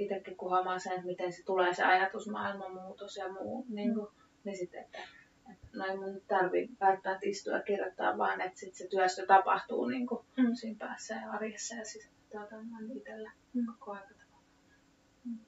itsekin, 0.00 0.36
kun 0.36 0.50
huomaa 0.50 0.78
sen, 0.78 0.92
että 0.92 1.06
miten 1.06 1.32
se 1.32 1.44
tulee 1.44 1.74
se 1.74 1.84
ajatusmaailman 1.84 2.74
muutos 2.74 3.16
ja 3.16 3.32
muu, 3.32 3.66
niin, 3.68 3.94
kuin, 3.94 4.06
niin 4.44 4.56
sitten, 4.56 4.80
että, 4.80 4.98
että 5.52 5.66
no 5.72 5.84
ei 5.84 5.96
mun 5.96 6.22
tarvi 6.28 6.68
välttämättä 6.80 7.28
istua 7.28 7.54
ja 7.54 7.62
kirjoittaa, 7.62 8.18
vaan 8.18 8.40
että 8.40 8.60
sit 8.60 8.74
se 8.74 8.86
työstö 8.90 9.26
tapahtuu 9.26 9.86
niin 9.86 10.06
kuin, 10.06 10.24
mm. 10.36 10.54
siinä 10.54 10.76
päässä 10.78 11.14
ja 11.14 11.30
arjessa 11.30 11.74
ja 11.74 11.84
siis 11.84 12.08
tuota, 12.32 12.56
itsellä 12.96 13.32
mm. 13.52 13.66
koko 13.66 13.92
ajan 13.92 14.08
mm. 15.24 15.38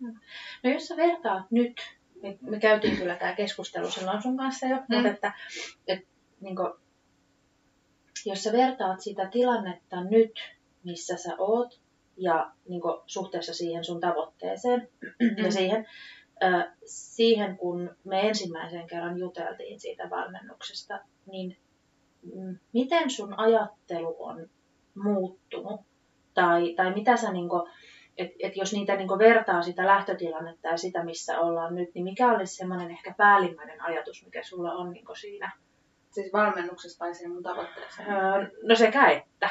mm. 0.00 0.20
No 0.64 0.70
jos 0.70 0.86
sä 0.86 0.96
vertaat 0.96 1.50
nyt, 1.50 1.76
me, 2.22 2.38
me 2.40 2.60
käytiin 2.60 2.96
kyllä 2.96 3.16
tämä 3.16 3.34
keskustelu 3.34 3.90
silloin 3.90 4.22
sun 4.22 4.36
kanssa 4.36 4.66
jo, 4.66 4.76
mm. 4.76 4.94
mutta 4.94 5.08
että, 5.08 5.32
että 5.88 6.08
niin 6.40 6.56
kuin, 6.56 6.72
jos 8.24 8.42
sä 8.42 8.52
vertaat 8.52 9.00
sitä 9.00 9.28
tilannetta 9.28 10.04
nyt, 10.04 10.32
missä 10.84 11.16
sä 11.16 11.34
oot, 11.38 11.80
ja 12.18 12.50
niin 12.68 12.80
kuin, 12.80 13.00
suhteessa 13.06 13.54
siihen 13.54 13.84
sun 13.84 14.00
tavoitteeseen 14.00 14.88
mm. 15.02 15.44
ja 15.44 15.52
siihen, 15.52 15.86
ö, 16.42 16.70
siihen, 16.86 17.56
kun 17.56 17.96
me 18.04 18.28
ensimmäisen 18.28 18.86
kerran 18.86 19.18
juteltiin 19.18 19.80
siitä 19.80 20.10
valmennuksesta, 20.10 21.00
niin 21.30 21.56
mm, 22.34 22.58
miten 22.72 23.10
sun 23.10 23.38
ajattelu 23.38 24.16
on 24.18 24.48
muuttunut 24.94 25.80
tai, 26.34 26.74
tai 26.76 26.94
mitä 26.94 27.16
sä 27.16 27.32
niin 27.32 27.48
kuin, 27.48 27.70
et, 28.16 28.30
et 28.38 28.56
jos 28.56 28.72
niitä 28.72 28.96
niin 28.96 29.08
vertaa 29.08 29.62
sitä 29.62 29.86
lähtötilannetta 29.86 30.68
ja 30.68 30.76
sitä, 30.76 31.04
missä 31.04 31.40
ollaan 31.40 31.74
nyt, 31.74 31.94
niin 31.94 32.04
mikä 32.04 32.32
olisi 32.32 32.56
semmoinen 32.56 32.90
ehkä 32.90 33.14
päällimmäinen 33.16 33.82
ajatus, 33.82 34.24
mikä 34.24 34.42
sulla 34.42 34.72
on 34.72 34.90
niin 34.90 35.04
siinä? 35.20 35.52
Siis 36.10 36.32
valmennuksessa 36.32 36.98
tai 36.98 37.14
siinä 37.14 37.34
mun 37.34 37.42
tavoitteeseen? 37.42 38.10
Öö, 38.10 38.46
no 38.62 38.74
sekä 38.74 39.10
että. 39.10 39.50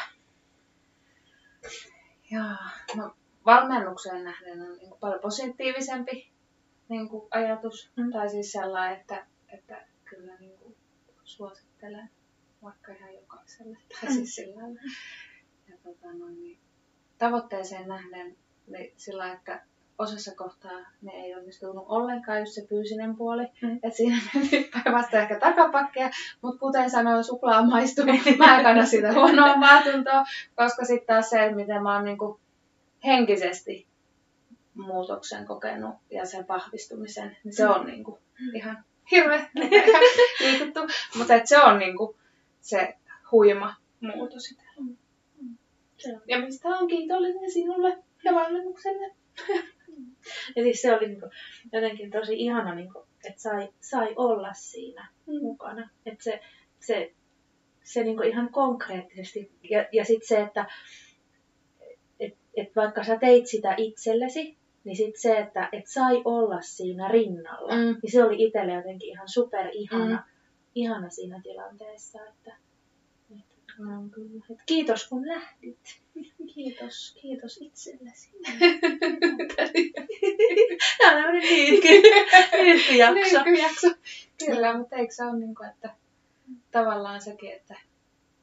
Jaa, 2.31 2.69
no 2.95 3.15
valmennukseen 3.45 4.23
nähden 4.23 4.61
on 4.61 4.77
niin 4.77 4.93
paljon 4.99 5.21
positiivisempi 5.21 6.31
niin 6.89 7.09
kuin 7.09 7.27
ajatus. 7.31 7.91
Mm. 7.95 8.11
Tai 8.11 8.29
siis 8.29 8.51
sellainen, 8.51 8.99
että, 8.99 9.25
että 9.49 9.85
kyllä 10.05 10.35
niin 10.35 10.57
kuin 10.57 10.75
suosittelen 11.23 12.09
vaikka 12.63 12.91
ihan 12.91 13.13
jokaiselle. 13.13 13.77
Tai 13.89 14.09
mm. 14.09 14.15
siis 14.15 14.35
sillä 14.35 14.61
ja 15.69 15.77
tota, 15.83 16.13
noin, 16.13 16.43
niin, 16.43 16.59
tavoitteeseen 17.17 17.87
nähden 17.87 18.37
niin 18.67 18.93
sillä 18.97 19.33
että 19.33 19.65
osassa 19.97 20.36
kohtaa 20.36 20.79
ne 21.01 21.12
ei 21.12 21.36
onnistunut 21.36 21.86
ollenkaan, 21.88 22.39
just 22.39 22.51
se 22.51 22.67
fyysinen 22.69 23.15
puoli. 23.15 23.43
Mm. 23.62 23.79
Että 23.83 23.97
siinä 23.97 24.17
meni 24.33 24.69
vasta 24.91 25.17
ehkä 25.17 25.39
takapakkeja, 25.39 26.10
mutta 26.41 26.60
kuten 26.60 26.89
sanoin, 26.89 27.23
suklaa 27.23 27.65
maistuu. 27.65 28.05
Mä 28.38 28.57
en 28.57 28.63
kanna 28.63 28.86
sitä 28.86 29.13
huonoa 29.13 29.55
maatuntoa, 29.55 30.25
koska 30.55 30.86
sitten 30.86 31.07
taas 31.07 31.29
se, 31.29 31.51
miten 31.55 31.83
mä 31.83 31.95
oon 31.95 32.05
niinku 32.05 32.39
henkisesti 33.05 33.88
muutoksen 34.75 35.45
kokenut 35.45 35.95
ja 36.12 36.25
sen 36.25 36.47
vahvistumisen, 36.47 37.38
niin 37.43 37.53
se 37.53 37.67
on 37.67 37.86
niinku 37.86 38.19
ihan 38.53 38.83
hirveä 39.12 39.49
liikuttu. 40.39 40.79
Mutta 41.17 41.33
se 41.45 41.63
on 41.63 41.79
niinku 41.79 42.15
se 42.62 42.95
huima 43.31 43.75
muutos. 44.01 44.55
Mm. 44.79 44.97
Ja 46.27 46.39
mistä 46.39 46.69
on 46.69 46.88
kiitollinen 46.88 47.51
sinulle 47.51 47.97
ja 48.23 48.33
valmennukselle. 48.33 49.15
ja 50.55 50.63
siis 50.63 50.81
se 50.81 50.93
oli 50.93 51.07
niinku 51.07 51.29
jotenkin 51.73 52.11
tosi 52.11 52.33
ihana, 52.33 52.75
niinku, 52.75 53.07
että 53.27 53.41
sai, 53.41 53.69
sai 53.81 54.13
olla 54.15 54.53
siinä 54.53 55.07
mm. 55.25 55.41
mukana. 55.41 55.89
Että 56.05 56.23
se, 56.23 56.39
se, 56.79 57.13
se 57.83 58.03
niinku 58.03 58.23
ihan 58.23 58.49
konkreettisesti. 58.51 59.51
Ja, 59.69 59.85
ja 59.91 60.05
sitten 60.05 60.27
se, 60.27 60.41
että 60.41 60.65
et, 62.19 62.37
et 62.57 62.75
vaikka 62.75 63.03
sä 63.03 63.17
teit 63.19 63.47
sitä 63.47 63.75
itsellesi, 63.77 64.57
niin 64.83 64.97
sitten 64.97 65.21
se, 65.21 65.37
että 65.37 65.69
et 65.71 65.87
sai 65.87 66.21
olla 66.25 66.61
siinä 66.61 67.07
rinnalla, 67.07 67.75
mm. 67.75 67.99
niin 68.01 68.11
se 68.11 68.23
oli 68.23 68.43
itselle 68.43 68.73
jotenkin 68.73 69.09
ihan 69.09 69.29
super 69.29 69.69
ihana, 69.71 70.15
mm. 70.15 70.23
ihana 70.75 71.09
siinä 71.09 71.41
tilanteessa. 71.43 72.19
Että, 72.25 72.57
on 73.79 74.09
kyllä. 74.09 74.45
Et 74.49 74.59
kiitos 74.65 75.07
kun 75.07 75.27
lähdit. 75.27 76.01
Kiitos, 76.53 77.17
kiitos 77.21 77.57
itsellesi. 77.61 78.31
Tämä 81.08 81.17
on 81.17 81.24
tämmöinen 81.24 81.50
niitky-jakso. 82.63 83.43
Niitky-jakso. 83.43 83.88
Kyllä, 84.46 84.78
mutta 84.78 84.96
eikö 84.96 85.13
se 85.13 85.24
ole 85.24 85.39
niin 85.39 85.56
kuin, 85.56 85.70
että 85.70 85.89
tavallaan 86.72 87.22
sekin, 87.22 87.52
että 87.52 87.76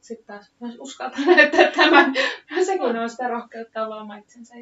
sitten 0.00 0.26
taas 0.26 0.52
myös 0.60 0.74
uskaltaa 0.78 1.24
näyttää 1.36 1.70
tämän. 1.70 2.14
Sekin 2.64 2.98
on 2.98 3.10
sitä 3.10 3.28
rohkeutta 3.28 3.84
olla 3.84 4.00
oma 4.00 4.16
itsensä. 4.16 4.54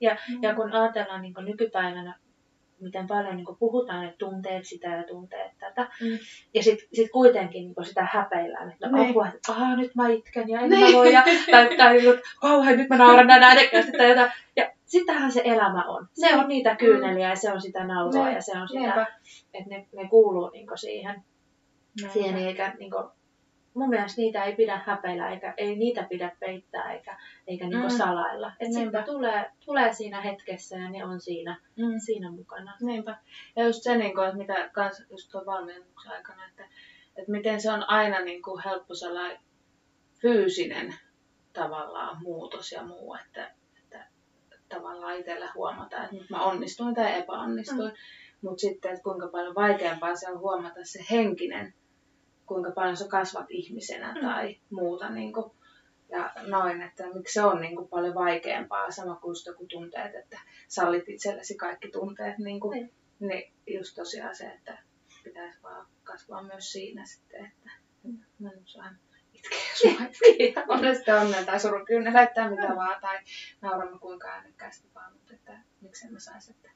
Ja, 0.00 0.16
ja 0.42 0.54
kun 0.54 0.72
ajatellaan 0.72 1.22
niin 1.22 1.34
nykypäivänä 1.38 2.18
miten 2.80 3.06
paljon 3.06 3.36
niin 3.36 3.46
puhutaan, 3.58 4.04
että 4.04 4.18
tunteet 4.18 4.64
sitä 4.64 4.88
ja 4.88 5.02
tunteet 5.02 5.52
tätä. 5.58 5.82
Mm. 6.00 6.18
Ja 6.54 6.62
sitten 6.62 6.88
sit 6.92 7.10
kuitenkin 7.10 7.64
niin 7.64 7.86
sitä 7.86 8.08
häpeillään, 8.12 8.72
että 8.72 8.88
no, 8.88 9.10
apua, 9.10 9.28
että 9.28 9.52
Aha, 9.52 9.76
nyt 9.76 9.94
mä 9.94 10.08
itken 10.08 10.48
ja 10.48 10.60
en 10.60 10.70
niin. 10.70 10.86
mä 10.86 10.92
voi. 10.92 11.12
Ja, 11.12 11.22
tai, 11.50 11.76
tai 11.76 12.06
että 12.06 12.22
kauhean, 12.40 12.78
nyt 12.78 12.88
mä 12.88 12.96
nauran 12.96 13.26
näin 13.26 13.42
äänekkäästi. 13.42 13.92
Tai 13.92 14.08
jotain. 14.08 14.30
Ja 14.56 14.70
sitähän 14.98 15.32
se 15.32 15.42
elämä 15.44 15.84
on. 15.84 16.08
Se 16.14 16.34
on 16.34 16.48
niitä 16.48 16.70
mm. 16.70 16.76
kyyneliä 16.76 17.28
ja 17.28 17.36
se 17.36 17.52
on 17.52 17.60
sitä 17.60 17.84
nauroa 17.84 18.30
ja 18.30 18.42
se 18.42 18.52
on 18.58 18.68
sitä, 18.68 18.80
Niinpä. 18.80 19.06
että 19.54 19.70
ne, 19.70 19.86
ne 19.92 20.08
kuuluu 20.08 20.50
niin 20.50 20.66
siihen. 20.74 21.24
Näinpä. 22.00 22.12
siihen 22.12 22.36
eikä 22.36 22.74
niin 22.78 22.90
kuin, 22.90 23.04
mun 23.74 23.88
mielestä 23.88 24.20
niitä 24.20 24.44
ei 24.44 24.54
pidä 24.54 24.80
häpeillä, 24.86 25.30
eikä 25.30 25.54
ei 25.56 25.76
niitä 25.76 26.02
pidä 26.02 26.36
peittää 26.40 26.92
eikä, 26.92 27.18
eikä 27.46 27.68
niinku 27.68 27.88
mm. 27.88 27.96
salailla. 27.96 28.52
Et 28.60 28.72
sitten 28.72 29.04
tulee, 29.04 29.50
tulee 29.64 29.92
siinä 29.92 30.20
hetkessä 30.20 30.76
ja 30.76 30.90
ne 30.90 31.04
on 31.04 31.20
siinä, 31.20 31.60
mm. 31.76 31.98
siinä 32.04 32.30
mukana. 32.30 32.76
Niinpä. 32.80 33.16
Ja 33.56 33.66
just 33.66 33.82
se, 33.82 33.96
niin 33.96 34.14
kuin, 34.14 34.26
että 34.26 34.38
mitä 34.38 34.70
kans 34.72 35.02
just 35.10 35.30
tuon 35.30 35.46
valmennuksen 35.46 36.12
aikana, 36.12 36.46
että, 36.48 36.64
että 37.16 37.30
miten 37.30 37.60
se 37.60 37.72
on 37.72 37.90
aina 37.90 38.20
niin 38.20 38.42
kuin 38.42 38.62
helppo 38.64 38.94
sellainen 38.94 39.38
fyysinen 40.22 40.94
tavallaan 41.52 42.22
muutos 42.22 42.72
ja 42.72 42.82
muu, 42.82 43.14
että, 43.14 43.50
itsellä 45.14 45.52
huomata, 45.54 46.04
että 46.04 46.16
nyt 46.16 46.30
mä 46.30 46.44
onnistuin 46.44 46.94
tai 46.94 47.18
epäonnistuin. 47.18 47.92
Mm. 47.92 48.48
Mutta 48.48 48.60
sitten, 48.60 48.90
että 48.90 49.02
kuinka 49.02 49.28
paljon 49.28 49.54
vaikeampaa 49.54 50.16
se 50.16 50.30
on 50.30 50.38
huomata 50.38 50.80
se 50.82 51.04
henkinen 51.10 51.74
kuinka 52.46 52.70
paljon 52.70 52.96
sä 52.96 53.08
kasvat 53.08 53.46
ihmisenä 53.48 54.14
mm. 54.14 54.20
tai 54.20 54.56
muuta. 54.70 55.10
Niin 55.10 55.32
kuin, 55.32 55.50
ja 56.08 56.32
noin, 56.46 56.82
että 56.82 57.06
miksi 57.14 57.32
se 57.32 57.42
on 57.42 57.60
niin 57.60 57.76
kuin 57.76 57.88
paljon 57.88 58.14
vaikeampaa, 58.14 58.90
sama 58.90 59.16
kuin 59.16 59.30
just 59.30 59.46
joku 59.46 59.66
tunteet, 59.66 60.14
että 60.14 60.40
sallit 60.68 61.08
itsellesi 61.08 61.56
kaikki 61.56 61.90
tunteet. 61.90 62.38
Niin, 62.38 62.60
kuin, 62.60 62.82
mm. 63.18 63.28
niin 63.28 63.52
just 63.66 63.94
tosiaan 63.94 64.36
se, 64.36 64.44
että 64.44 64.78
pitäisi 65.24 65.62
vaan 65.62 65.86
kasvaa 66.02 66.42
myös 66.42 66.72
siinä 66.72 67.06
sitten, 67.06 67.44
että 67.44 67.70
mm. 68.02 68.18
mä 68.38 68.50
nyt 68.50 68.68
saan 68.68 68.98
itkeä, 69.32 69.58
jos 69.84 69.98
mä 70.00 70.08
niin. 70.76 70.88
on 70.88 70.96
sitten 70.96 71.18
onnea 71.18 71.44
tai 71.44 71.60
surukyynelä 71.60 72.26
tai 72.26 72.50
mitä 72.50 72.68
mm. 72.68 72.76
vaan, 72.76 73.00
tai 73.00 73.18
nauramme 73.60 73.98
kuinka 73.98 74.28
äänekkäästi 74.28 74.88
että 75.52 75.58
miksen 75.80 76.12
mä 76.12 76.18
saisi, 76.18 76.50
että 76.50 76.70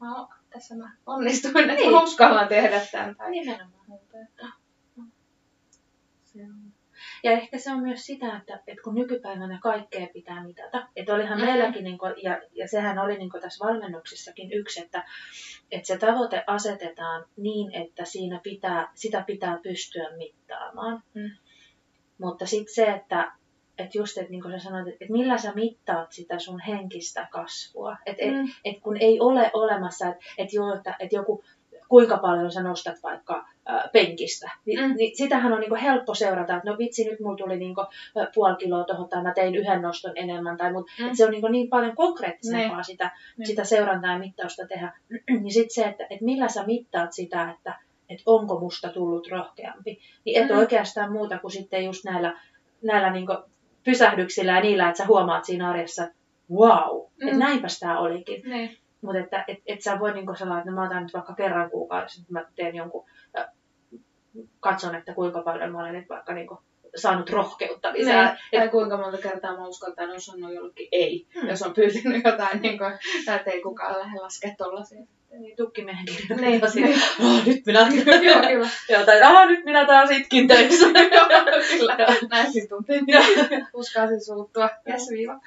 mä 0.00 0.06
tässä 0.50 0.76
mä 0.76 0.96
onnistuin, 1.06 1.70
että 1.70 1.74
niin. 1.74 1.90
mä 1.90 2.02
uskallan 2.02 2.48
tehdä 2.48 2.80
tämän. 2.92 3.16
Tai 3.16 3.30
Nimenomaan. 3.30 3.84
Muuta, 3.86 4.18
että 4.20 4.46
ja 7.22 7.32
ehkä 7.32 7.58
se 7.58 7.72
on 7.72 7.82
myös 7.82 8.06
sitä, 8.06 8.36
että, 8.36 8.60
että 8.66 8.82
kun 8.82 8.94
nykypäivänä 8.94 9.58
kaikkea 9.62 10.06
pitää 10.12 10.44
mitata, 10.44 10.88
että 10.96 11.14
olihan 11.14 11.38
mm-hmm. 11.38 11.52
meilläkin, 11.52 11.84
niin 11.84 11.98
kuin, 11.98 12.14
ja, 12.22 12.42
ja 12.52 12.68
sehän 12.68 12.98
oli 12.98 13.18
niin 13.18 13.30
kuin 13.30 13.42
tässä 13.42 13.66
valmennuksissakin 13.66 14.52
yksi, 14.52 14.80
että, 14.80 15.04
että 15.70 15.86
se 15.86 15.98
tavoite 15.98 16.44
asetetaan 16.46 17.24
niin, 17.36 17.74
että 17.74 18.04
siinä 18.04 18.40
pitää, 18.42 18.92
sitä 18.94 19.24
pitää 19.26 19.58
pystyä 19.62 20.16
mittaamaan. 20.16 21.02
Mm. 21.14 21.30
Mutta 22.18 22.46
sitten 22.46 22.74
se, 22.74 22.86
että, 22.86 23.32
että 23.78 23.98
just, 23.98 24.18
että 24.18 24.30
niin 24.30 24.42
kuin 24.42 24.52
sä 24.52 24.64
sanoit, 24.64 24.88
että 24.88 25.12
millä 25.12 25.38
sä 25.38 25.52
mittaat 25.54 26.12
sitä 26.12 26.38
sun 26.38 26.60
henkistä 26.60 27.28
kasvua. 27.30 27.96
Että 28.06 28.26
mm. 28.26 28.44
et, 28.44 28.50
et 28.64 28.80
kun 28.82 28.96
ei 28.96 29.20
ole 29.20 29.50
olemassa, 29.52 30.08
että 30.08 30.24
et, 30.38 30.52
jo, 30.52 30.74
että, 30.74 30.96
että 31.00 31.16
joku 31.16 31.44
kuinka 31.88 32.16
paljon 32.16 32.52
sä 32.52 32.62
nostat 32.62 33.02
vaikka 33.02 33.48
penkistä. 33.92 34.50
Ni, 34.66 34.76
mm. 34.76 34.96
niin 34.96 35.16
sitähän 35.16 35.52
on 35.52 35.60
niinku 35.60 35.76
helppo 35.82 36.14
seurata, 36.14 36.56
että 36.56 36.70
no 36.70 36.78
vitsi, 36.78 37.04
nyt 37.04 37.20
mulla 37.20 37.36
tuli 37.36 37.56
niinku, 37.56 37.80
puoli 38.34 38.56
kiloa 38.56 38.84
tuohon 38.84 39.08
tai 39.08 39.22
mä 39.22 39.32
tein 39.34 39.54
yhden 39.54 39.82
noston 39.82 40.12
enemmän. 40.14 40.56
Tai 40.56 40.72
mut, 40.72 40.86
mm. 41.00 41.10
se 41.12 41.24
on 41.24 41.30
niinku 41.30 41.48
niin 41.48 41.68
paljon 41.68 41.96
konkreettisempaa 41.96 42.76
ne. 42.76 42.82
sitä, 42.82 43.10
ne. 43.36 43.46
sitä 43.46 43.64
seurantaa 43.64 44.12
ja 44.12 44.18
mittausta 44.18 44.66
tehdä. 44.66 44.92
niin 45.42 45.52
sitten 45.52 45.74
se, 45.74 45.84
että, 45.84 46.06
että 46.10 46.24
millä 46.24 46.48
sä 46.48 46.64
mittaat 46.66 47.12
sitä, 47.12 47.50
että, 47.50 47.78
että 48.08 48.22
onko 48.26 48.60
musta 48.60 48.88
tullut 48.88 49.28
rohkeampi, 49.28 50.00
niin 50.24 50.42
et 50.42 50.50
mm. 50.50 50.58
oikeastaan 50.58 51.12
muuta 51.12 51.38
kuin 51.38 51.50
sitten 51.50 51.84
just 51.84 52.04
näillä, 52.04 52.40
näillä 52.82 53.10
niinku 53.10 53.32
pysähdyksillä 53.86 54.52
ja 54.52 54.60
niillä, 54.60 54.88
että 54.88 54.98
sä 54.98 55.06
huomaat 55.06 55.44
siinä 55.44 55.70
arjessa, 55.70 56.08
wow, 56.52 57.06
mm. 57.22 57.28
että 57.28 57.38
näinpäs 57.38 57.78
tämä 57.78 57.98
olikin. 57.98 58.42
Ne. 58.50 58.76
Mutta 59.00 59.18
että 59.18 59.44
et, 59.48 59.58
et 59.66 59.80
sä 59.82 59.98
voi 59.98 60.14
niinku 60.14 60.34
sanoa, 60.34 60.58
että 60.58 60.70
no 60.70 60.76
mä 60.76 60.86
otan 60.86 61.02
nyt 61.02 61.14
vaikka 61.14 61.34
kerran 61.34 61.70
kuukaudessa, 61.70 62.20
että 62.20 62.32
mä 62.32 62.44
teen 62.56 62.74
jonkun, 62.74 63.04
äh, 63.38 63.46
katson, 64.60 64.94
että 64.94 65.14
kuinka 65.14 65.42
paljon 65.42 65.72
mä 65.72 65.78
olen 65.78 65.94
nyt 65.94 66.08
vaikka 66.08 66.34
niinku 66.34 66.58
saanut 66.96 67.30
rohkeutta 67.30 67.92
lisää. 67.92 68.36
Niin. 68.52 68.60
tai 68.60 68.68
kuinka 68.68 68.96
monta 68.96 69.18
kertaa 69.18 69.56
mä 69.56 69.66
uskaltan 69.66 70.20
sanoa 70.20 70.50
jollekin 70.50 70.88
ei, 70.92 71.26
hmm. 71.34 71.48
jos 71.48 71.62
on 71.62 71.74
pyytänyt 71.74 72.24
jotain, 72.24 72.62
niin 72.62 72.78
kuin, 72.78 72.92
että 73.34 73.50
ei 73.50 73.62
kukaan 73.62 73.98
lähde 73.98 74.20
laskea 74.20 74.54
tollasia. 74.58 75.06
Niin, 75.38 75.56
tukkimiehen 75.56 76.04
niin. 76.04 77.00
oh, 77.24 77.46
nyt 77.46 77.66
minä, 77.66 77.80
joo, 78.22 78.40
kyllä. 78.40 78.68
joo, 78.88 79.04
tai 79.04 79.22
oh, 79.22 79.48
nyt 79.48 79.64
minä 79.64 79.86
taas 79.86 80.10
itkin 80.10 80.48
töissä. 80.48 80.86
kyllä, 81.78 81.96
näin 82.30 82.52
siis 82.52 82.68
tuntuu. 82.68 82.96
Uskalsin 83.72 84.24
suuttua. 84.24 84.70
Yes, 84.88 85.10
viiva 85.10 85.40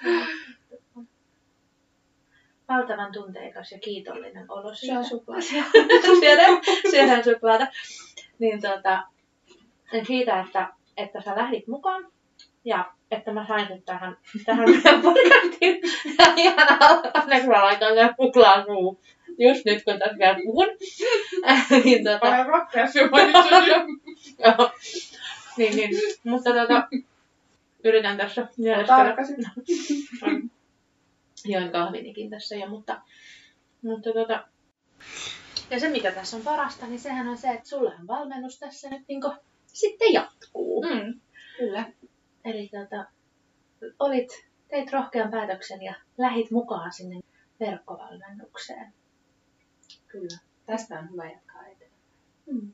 valtavan 2.69 3.11
tunteikas 3.11 3.71
ja 3.71 3.79
kiitollinen 3.79 4.45
olo. 4.51 4.75
Se 4.75 4.97
on 4.97 5.05
suklaata. 5.05 5.45
syödään, 6.19 6.61
syödään 6.91 7.23
suklaata. 7.23 7.67
Niin 8.39 8.61
tota, 8.61 9.03
siitä, 10.07 10.39
että, 10.39 10.67
että 10.97 11.21
sä 11.21 11.35
lähdit 11.35 11.67
mukaan 11.67 12.11
Ja 12.65 12.91
että 13.11 13.31
mä 13.33 13.47
sain 13.47 13.67
nyt 13.69 13.85
tähän, 13.85 14.17
tähän 14.45 14.69
meidän 14.69 15.01
podcastiin 15.01 15.81
ihan 16.37 16.67
anteeksi 17.13 17.47
mä 17.47 17.63
laitan 17.63 17.95
vielä 17.95 18.13
kuklaa 18.17 18.65
suu. 18.65 19.01
Just 19.39 19.65
nyt 19.65 19.83
kun 19.83 19.99
tässä 19.99 20.35
puhun. 20.43 20.67
niin, 21.83 22.03
tota, 22.03 22.27
Olen 22.27 22.45
rohkeasti 22.45 22.99
jo 22.99 23.09
Joo. 24.45 24.71
niin, 25.57 25.75
niin. 25.75 25.89
Mutta 26.23 26.49
tota, 26.53 26.87
yritän 27.83 28.17
tässä 28.17 28.47
järjestellä. 28.57 29.15
Join 31.45 31.71
kahvinikin 31.71 32.29
tässä 32.29 32.55
jo, 32.55 32.67
mutta, 32.67 33.01
mutta 33.81 34.13
tota, 34.13 34.47
ja 35.69 35.79
se 35.79 35.89
mikä 35.89 36.11
tässä 36.11 36.37
on 36.37 36.43
parasta, 36.43 36.87
niin 36.87 36.99
sehän 36.99 37.27
on 37.27 37.37
se, 37.37 37.49
että 37.49 37.69
sullahan 37.69 38.07
valmennus 38.07 38.59
tässä 38.59 38.89
nyt 38.89 39.07
niin 39.07 39.21
sitten 39.65 40.13
jatkuu. 40.13 40.83
Mm, 40.83 41.19
kyllä. 41.57 41.91
Eli 42.45 42.69
tota, 42.69 43.05
olit, 43.99 44.45
teit 44.67 44.91
rohkean 44.91 45.31
päätöksen 45.31 45.81
ja 45.81 45.93
lähit 46.17 46.51
mukaan 46.51 46.93
sinne 46.93 47.19
verkkovalmennukseen. 47.59 48.93
Kyllä. 50.09 50.37
Tästä 50.65 50.99
on 50.99 51.11
hyvä 51.11 51.25
jatkaa 51.29 51.67
eteenpäin. 51.67 52.01
Hmm. 52.51 52.73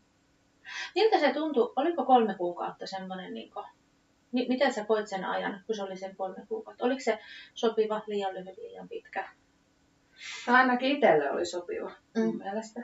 Miltä 0.95 1.19
se 1.19 1.33
tuntui? 1.33 1.73
Oliko 1.75 2.05
kolme 2.05 2.35
kuukautta 2.35 2.87
semmoinen, 2.87 3.33
niin 3.33 3.51
kuin, 3.51 3.65
mi- 4.31 4.45
miten 4.49 4.73
sä 4.73 4.85
koit 4.85 5.07
sen 5.07 5.25
ajan, 5.25 5.63
kun 5.65 5.75
se 5.75 5.83
oli 5.83 5.97
sen 5.97 6.15
kolme 6.15 6.45
kuukautta? 6.49 6.85
Oliko 6.85 7.01
se 7.01 7.19
sopiva, 7.53 8.01
liian 8.07 8.33
lyhyt, 8.33 8.57
liian 8.57 8.89
pitkä? 8.89 9.29
No 10.47 10.53
ainakin 10.53 10.91
itselle 10.91 11.31
oli 11.31 11.45
sopiva 11.45 11.91
Mm. 12.17 12.23
mun 12.23 12.37
mielestä. 12.37 12.83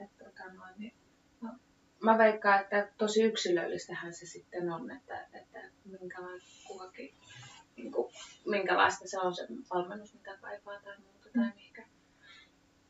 Että, 0.00 0.24
tota, 0.24 0.52
noin, 0.52 0.74
niin, 0.78 0.94
no, 1.40 1.48
mä 2.02 2.18
veikkaan, 2.18 2.60
että 2.60 2.88
tosi 2.98 3.22
yksilöllistähän 3.22 4.14
se 4.14 4.26
sitten 4.26 4.70
on, 4.72 4.90
että, 4.90 5.26
että 5.32 5.58
minkälaista 6.00 6.68
kukakin, 6.68 7.14
niin 7.76 7.92
kuin, 7.92 8.12
minkälaista 8.46 9.08
se 9.08 9.20
on 9.20 9.34
se 9.34 9.46
valmennus, 9.74 10.14
mitä 10.14 10.38
kaipaa 10.40 10.80
tai 10.82 10.98
muuta 10.98 11.28
tai 11.34 11.52
mihinkä. 11.54 11.84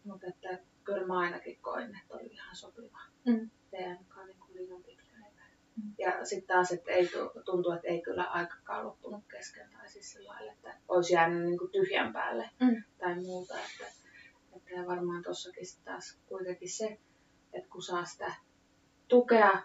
Mutta 0.05 0.27
että 0.27 0.59
kyllä 0.87 1.07
mä 1.07 1.18
ainakin 1.18 1.59
koin, 1.61 1.96
että 2.03 2.14
oli 2.14 2.27
ihan 2.27 2.57
sopiva. 2.57 2.99
Mm. 3.27 3.51
Ei 3.72 3.85
ainakaan 3.85 4.27
niin 4.27 4.38
liian 4.55 4.83
pitkä. 4.83 5.03
eikä- 5.27 5.46
Mm. 5.77 5.92
Ja 5.99 6.25
sitten 6.25 6.46
taas, 6.57 6.72
että 6.72 6.90
ei, 6.90 7.07
tu- 7.09 7.42
tuntuu, 7.44 7.72
että 7.72 7.88
ei 7.88 8.03
kyllä 8.03 8.25
aikakaan 8.25 8.87
loppunut 8.87 9.25
kesken 9.31 9.70
tai 9.70 9.88
siis 9.88 10.12
sillä 10.12 10.33
lailla, 10.33 10.53
että 10.53 10.75
olisi 10.88 11.14
jäänyt 11.14 11.42
niin 11.44 11.59
kuin 11.59 11.70
tyhjän 11.72 12.12
päälle 12.12 12.51
Mm. 12.61 12.83
tai 12.99 13.14
muuta. 13.14 13.55
Että, 13.55 13.87
että 14.57 14.87
varmaan 14.87 15.22
tuossakin 15.22 15.64
taas 15.85 16.18
kuitenkin 16.27 16.70
se, 16.70 16.99
että 17.53 17.68
kun 17.70 17.83
saa 17.83 18.05
sitä 18.05 18.35
tukea 19.09 19.62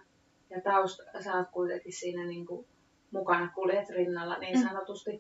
ja 0.50 0.62
tausta, 0.62 1.04
saat 1.24 1.50
kuitenkin 1.52 1.94
siinä 1.94 2.26
niin 2.26 2.46
kuin 2.46 2.68
mukana 3.12 3.52
kuljet 3.56 3.90
rinnalla 3.90 4.38
niin 4.38 4.60
Mm. 4.60 4.68
sanotusti, 4.68 5.12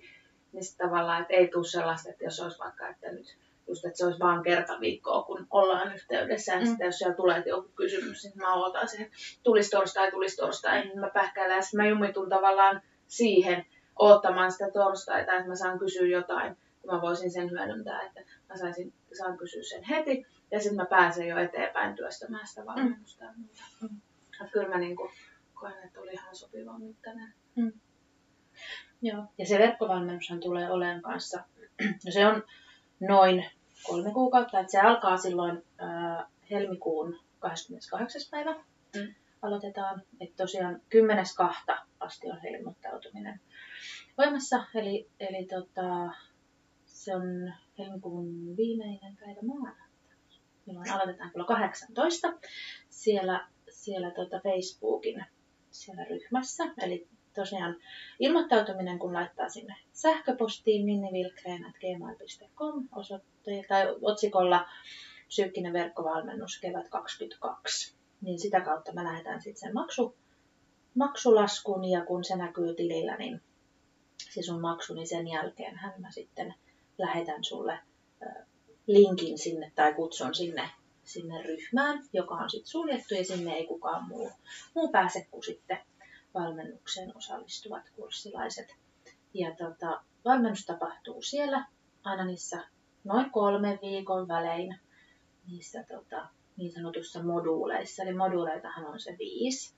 niin 0.53 0.63
sit 0.63 0.77
tavallaan, 0.77 1.21
että 1.21 1.33
ei 1.33 1.47
tule 1.47 1.67
sellaista, 1.67 2.09
että 2.09 2.23
jos 2.23 2.39
olisi 2.39 2.59
vaikka, 2.59 2.87
että 2.89 3.11
nyt 3.11 3.37
just, 3.71 3.85
että 3.85 3.97
se 3.97 4.05
olisi 4.05 4.19
vaan 4.19 4.43
kerta 4.43 4.79
viikkoa, 4.79 5.23
kun 5.23 5.47
ollaan 5.49 5.93
yhteydessä, 5.95 6.53
ja 6.53 6.59
Mm. 6.59 6.65
sitten 6.65 6.85
jos 6.85 6.97
siellä 6.97 7.15
tulee 7.15 7.43
joku 7.45 7.69
kysymys, 7.75 8.23
niin 8.23 8.37
mä 8.37 8.53
odotan 8.53 8.87
sen, 8.87 9.11
tulisi 9.43 9.69
torstai, 9.69 10.11
tulisi 10.11 10.35
torstai, 10.35 10.81
niin 10.85 10.99
mä 10.99 11.09
pähkäilen, 11.09 11.55
ja 11.55 11.61
sitten 11.61 11.81
mä 11.81 11.87
jumitun 11.89 12.29
tavallaan 12.29 12.81
siihen 13.07 13.65
odottamaan 13.99 14.51
sitä 14.51 14.71
torstaita, 14.73 15.33
että 15.33 15.47
mä 15.47 15.55
saan 15.55 15.79
kysyä 15.79 16.07
jotain, 16.07 16.57
kun 16.81 16.93
mä 16.95 17.01
voisin 17.01 17.31
sen 17.31 17.51
hyödyntää, 17.51 18.01
että 18.01 18.21
mä 18.49 18.57
saisin, 18.57 18.93
saan 19.17 19.37
kysyä 19.37 19.63
sen 19.63 19.83
heti, 19.83 20.25
ja 20.51 20.59
sitten 20.59 20.75
mä 20.75 20.85
pääsen 20.85 21.27
jo 21.27 21.37
eteenpäin 21.37 21.95
työstämään 21.95 22.47
sitä 22.47 22.65
valmennusta 22.65 23.23
ja 23.23 23.33
muuta. 23.37 23.63
Mm. 23.81 24.01
Kyllä 24.51 24.69
mä 24.69 24.77
niin 24.77 24.95
kuin, 24.95 25.11
koen, 25.53 25.83
että 25.83 26.01
oli 26.01 26.11
ihan 26.11 26.35
sopiva 26.35 26.79
mittainen. 26.79 27.33
Joo. 29.01 29.23
Ja 29.37 29.45
se 29.45 29.59
verkkovalmennushan 29.59 30.39
tulee 30.39 30.71
olemaan 30.71 31.01
kanssa, 31.01 31.43
no 32.05 32.11
se 32.11 32.27
on 32.27 32.43
noin 32.99 33.45
kolme 33.87 34.11
kuukautta, 34.11 34.59
että 34.59 34.71
se 34.71 34.79
alkaa 34.79 35.17
silloin 35.17 35.63
ää, 35.77 36.27
helmikuun 36.51 37.19
28. 37.39 38.21
päivä. 38.31 38.55
Mm. 38.95 39.13
Aloitetaan, 39.41 40.01
että 40.19 40.43
tosiaan 40.43 40.81
10.2. 41.69 41.85
asti 41.99 42.31
on 42.31 42.37
se 42.41 42.49
ilmoittautuminen 42.49 43.39
voimassa, 44.17 44.63
eli, 44.75 45.09
eli 45.19 45.45
tota, 45.45 46.13
se 46.85 47.15
on 47.15 47.53
helmikuun 47.77 48.57
viimeinen 48.57 49.17
päivä 49.19 49.41
maanantai, 49.41 49.87
jolloin 50.67 50.91
aloitetaan 50.91 51.31
kello 51.31 51.45
18 51.45 52.33
siellä, 52.89 53.47
siellä 53.69 54.11
tota 54.11 54.39
Facebookin 54.43 55.25
siellä 55.71 56.03
ryhmässä, 56.03 56.63
eli 56.81 57.07
tosiaan 57.33 57.75
ilmoittautuminen, 58.19 58.99
kun 58.99 59.13
laittaa 59.13 59.49
sinne 59.49 59.75
sähköpostiin 59.93 60.85
minnivilkreen.gmail.com 60.85 62.87
osoitteella 62.95 63.63
tai 63.67 63.95
otsikolla 64.01 64.69
psyykkinen 65.27 65.73
verkkovalmennus 65.73 66.59
kevät 66.59 66.89
22, 66.89 67.95
niin 68.21 68.39
sitä 68.39 68.61
kautta 68.61 68.93
mä 68.93 69.03
lähetän 69.03 69.41
sitten 69.41 69.59
sen 69.59 69.73
maksu, 69.73 70.15
maksulaskun 70.95 71.85
ja 71.85 72.05
kun 72.05 72.23
se 72.23 72.35
näkyy 72.35 72.75
tilillä, 72.75 73.15
niin 73.15 73.41
se 74.29 74.41
sun 74.41 74.61
maksu, 74.61 74.93
niin 74.93 75.07
sen 75.07 75.27
jälkeen 75.27 75.75
hän 75.75 75.93
mä 75.97 76.11
sitten 76.11 76.53
lähetän 76.97 77.43
sulle 77.43 77.79
linkin 78.87 79.37
sinne 79.37 79.71
tai 79.75 79.93
kutsun 79.93 80.35
sinne, 80.35 80.69
sinne 81.03 81.41
ryhmään, 81.41 82.03
joka 82.13 82.35
on 82.35 82.49
sitten 82.49 82.71
suljettu 82.71 83.13
ja 83.13 83.25
sinne 83.25 83.53
ei 83.53 83.67
kukaan 83.67 84.07
muu, 84.07 84.31
muu 84.75 84.91
pääse 84.91 85.27
kuin 85.31 85.43
sitten 85.43 85.77
valmennukseen 86.33 87.17
osallistuvat 87.17 87.83
kurssilaiset. 87.95 88.75
Ja 89.33 89.55
tota, 89.55 90.01
valmennus 90.25 90.65
tapahtuu 90.65 91.21
siellä 91.21 91.65
aina 92.03 92.25
niissä 92.25 92.63
noin 93.03 93.31
kolmen 93.31 93.79
viikon 93.81 94.27
välein 94.27 94.75
niissä 95.47 95.83
tota, 95.83 96.27
niin 96.57 96.71
sanotussa 96.73 97.23
moduuleissa. 97.23 98.03
Eli 98.03 98.13
moduuleitahan 98.13 98.85
on 98.85 98.99
se 98.99 99.15
viisi. 99.19 99.75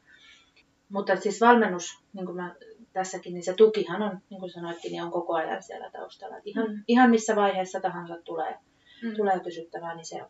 Mutta 0.89 1.15
siis 1.15 1.41
valmennus, 1.41 2.03
niin 2.13 2.25
kuin 2.25 2.35
mä 2.35 2.55
tässäkin, 2.93 3.33
niin 3.33 3.43
se 3.43 3.53
tukihan 3.53 4.01
on, 4.01 4.19
niin 4.29 4.39
kuin 4.39 4.49
sanoitkin, 4.51 4.91
niin 4.91 5.03
on 5.03 5.11
koko 5.11 5.33
ajan 5.33 5.63
siellä 5.63 5.89
taustalla. 5.91 6.37
Et 6.37 6.47
ihan, 6.47 6.71
Mm. 6.71 6.83
ihan 6.87 7.09
missä 7.09 7.35
vaiheessa 7.35 7.79
tahansa 7.79 8.15
tulee, 8.23 8.57
Mm. 9.03 9.15
tulee 9.15 9.39
kysyttävää, 9.39 9.95
niin 9.95 10.05
se 10.05 10.23
on, 10.23 10.29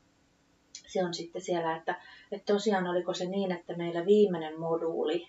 se 0.87 1.05
on 1.05 1.13
sitten 1.13 1.41
siellä. 1.41 1.77
Että, 1.77 2.01
että 2.31 2.53
tosiaan 2.53 2.87
oliko 2.87 3.13
se 3.13 3.25
niin, 3.25 3.51
että 3.51 3.75
meillä 3.75 4.05
viimeinen 4.05 4.59
moduuli 4.59 5.27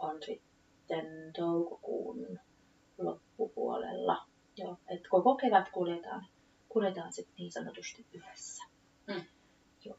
on 0.00 0.22
sitten 0.22 1.32
toukokuun 1.36 2.38
loppupuolella. 2.98 4.26
Joo, 4.56 4.76
että 4.88 5.08
koko 5.08 5.34
kevät 5.34 5.68
kuljetaan, 5.72 6.26
kuljetaan 6.68 7.12
sitten 7.12 7.34
niin 7.38 7.52
sanotusti 7.52 8.06
yhdessä. 8.12 8.64
Mm. 9.06 9.24
Joo. 9.84 9.96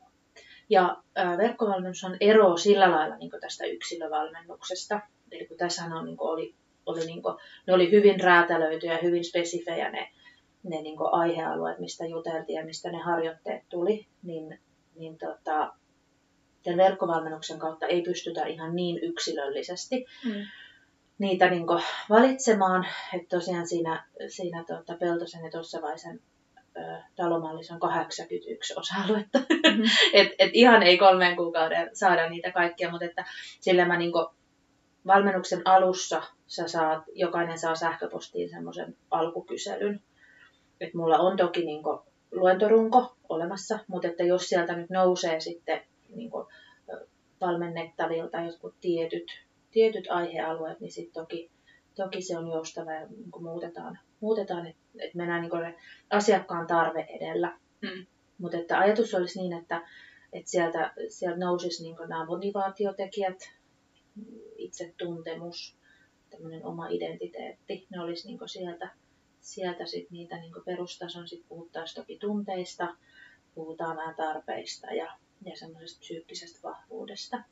Ja 0.69 1.03
ää, 1.15 1.37
verkkovalmennus 1.37 2.03
on 2.03 2.17
ero 2.19 2.57
sillä 2.57 2.91
lailla 2.91 3.15
niin 3.15 3.31
tästä 3.41 3.65
yksilövalmennuksesta. 3.65 4.99
Eli 5.31 5.47
kun 5.47 5.57
tässä 5.57 5.85
on, 5.85 6.05
niin 6.05 6.17
oli, 6.19 6.55
oli, 6.85 7.05
niin 7.05 7.21
kuin, 7.21 7.35
ne 7.67 7.73
oli 7.73 7.91
hyvin 7.91 8.19
räätälöityjä 8.19 8.93
ja 8.93 8.99
hyvin 9.03 9.25
spesifejä 9.25 9.91
ne, 9.91 10.11
ne 10.63 10.81
niin 10.81 10.97
aihealueet, 11.11 11.79
mistä 11.79 12.05
juteltiin 12.05 12.59
ja 12.59 12.65
mistä 12.65 12.91
ne 12.91 12.97
harjoitteet 12.97 13.63
tuli, 13.69 14.07
niin, 14.23 14.59
niin 14.95 15.17
tota, 15.17 15.73
tämän 16.63 16.77
verkkovalmennuksen 16.77 17.59
kautta 17.59 17.85
ei 17.87 18.01
pystytä 18.01 18.45
ihan 18.45 18.75
niin 18.75 18.99
yksilöllisesti 19.03 20.05
Mm. 20.25 20.45
niitä 21.17 21.49
niin 21.49 21.65
valitsemaan. 22.09 22.87
Että 23.13 23.37
tosiaan 23.37 23.67
siinä, 23.67 24.05
siinä 24.27 24.63
tota 24.67 24.97
Peltosen 24.97 25.43
ja 25.45 25.51
Tossavaisen 25.51 26.19
talomallissa 27.15 27.73
on 27.73 27.79
81 27.79 28.73
osa-aluetta. 28.77 29.39
Mhm. 29.39 29.83
et, 30.13 30.27
et 30.39 30.49
ihan 30.53 30.83
ei 30.83 30.97
kolmeen 30.97 31.35
kuukauden 31.35 31.89
saada 31.93 32.29
niitä 32.29 32.51
kaikkia, 32.51 32.91
mutta 32.91 33.05
että 33.05 33.25
sillä 33.59 33.85
mä 33.85 33.97
niin 33.97 34.11
valmennuksen 35.07 35.61
alussa 35.65 36.21
sä 36.47 36.67
saat, 36.67 37.03
jokainen 37.13 37.57
saa 37.57 37.75
sähköpostiin 37.75 38.49
semmoisen 38.49 38.95
alkukyselyn. 39.11 40.01
Et 40.81 40.93
mulla 40.93 41.17
on 41.17 41.37
toki 41.37 41.65
niin 41.65 41.83
luentorunko 42.31 43.15
olemassa, 43.29 43.79
mutta 43.87 44.07
että 44.07 44.23
jos 44.23 44.49
sieltä 44.49 44.75
nyt 44.75 44.89
nousee 44.89 45.39
sitten 45.39 45.81
niin 46.15 46.31
valmennettavilta 47.41 48.41
jotkut 48.41 48.75
tietyt, 48.81 49.27
tietyt 49.71 50.07
aihealueet, 50.09 50.79
niin 50.79 50.91
sitten 50.91 51.13
toki, 51.13 51.51
toki 51.95 52.21
se 52.21 52.37
on 52.37 52.47
joustava 52.47 52.93
ja 52.93 53.07
niin 53.07 53.43
muutetaan, 53.43 53.99
muutetaan 54.19 54.67
että 54.67 54.81
et 54.99 55.13
mennään 55.15 55.41
niin 55.41 55.75
asiakkaan 56.09 56.67
tarve 56.67 57.07
edellä. 57.09 57.57
Mm. 57.81 58.05
Mutta 58.37 58.57
että 58.57 58.79
ajatus 58.79 59.13
olisi 59.13 59.39
niin, 59.39 59.53
että, 59.53 59.87
että 60.33 60.51
sieltä, 60.51 60.93
sieltä 61.09 61.37
nousisi 61.37 61.83
niin 61.83 61.95
nämä 62.07 62.25
motivaatiotekijät, 62.25 63.37
itsetuntemus, 64.55 65.77
tämmöinen 66.29 66.65
oma 66.65 66.87
identiteetti, 66.87 67.87
ne 67.89 68.01
olisi 68.01 68.27
niin 68.27 68.39
sieltä, 68.45 68.89
sieltä 69.39 69.85
sit 69.85 70.11
niitä 70.11 70.37
niin 70.39 70.53
perustason, 70.65 71.27
sit 71.27 71.45
puhuttaisiin 71.49 72.03
toki 72.03 72.17
tunteista, 72.17 72.95
puhutaan 73.55 73.97
vähän 73.97 74.15
tarpeista 74.15 74.87
ja, 74.87 75.17
ja 75.45 75.57
semmoisesta 75.57 75.99
psyykkisestä 75.99 76.59
vahvuudesta. 76.63 77.43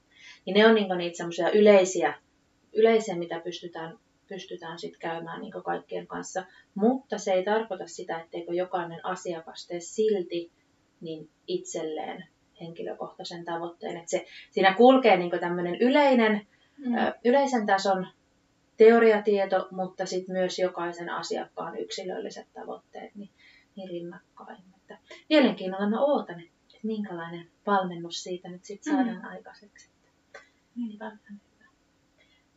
Niin 0.46 0.54
ne 0.54 0.68
on 0.68 0.76
niin 0.76 0.98
niitä 0.98 1.18
semmoisia 1.18 1.52
yleisiä, 1.52 2.14
yleisiä, 2.74 3.16
mitä 3.16 3.40
pystytään 3.40 4.00
pystytään 4.30 4.80
sitten 4.80 5.00
käymään 5.00 5.42
niin 5.42 5.64
kaikkien 5.66 6.08
kanssa. 6.08 6.46
Mutta 6.76 7.18
se 7.18 7.34
ei 7.34 7.44
tarkoita 7.44 7.88
sitä, 7.88 8.20
etteikö 8.20 8.54
jokainen 8.54 9.06
asiakas 9.06 9.68
tee 9.68 9.80
silti 9.80 10.52
niin 11.02 11.30
itselleen 11.48 12.28
henkilökohtaisen 12.62 13.46
tavoitteen. 13.46 13.98
Et 13.98 14.10
se, 14.10 14.26
siinä 14.52 14.74
kulkee 14.74 15.18
niin 15.18 15.40
tämmöinen 15.40 15.76
yleinen, 15.76 16.48
mm. 16.78 16.98
ö, 16.98 17.14
yleisen 17.26 17.66
tason 17.66 18.08
teoriatieto, 18.78 19.68
mutta 19.72 20.06
sitten 20.06 20.36
myös 20.36 20.60
jokaisen 20.60 21.10
asiakkaan 21.10 21.78
yksilölliset 21.78 22.48
tavoitteet 22.54 23.16
niin, 23.16 23.30
niin 23.76 23.90
rinnakkain. 23.90 24.58
Että 24.78 24.98
mielenkiinnolla 25.30 25.90
mä 25.90 26.02
ootan, 26.02 26.40
että 26.40 26.59
minkälainen 26.84 27.52
valmennus 27.66 28.24
siitä 28.24 28.50
nyt 28.50 28.66
sitten 28.66 28.94
saadaan 28.94 29.22
mm. 29.22 29.30
aikaiseksi. 29.30 29.90
Niin 30.76 30.94
hyvä. 30.94 31.18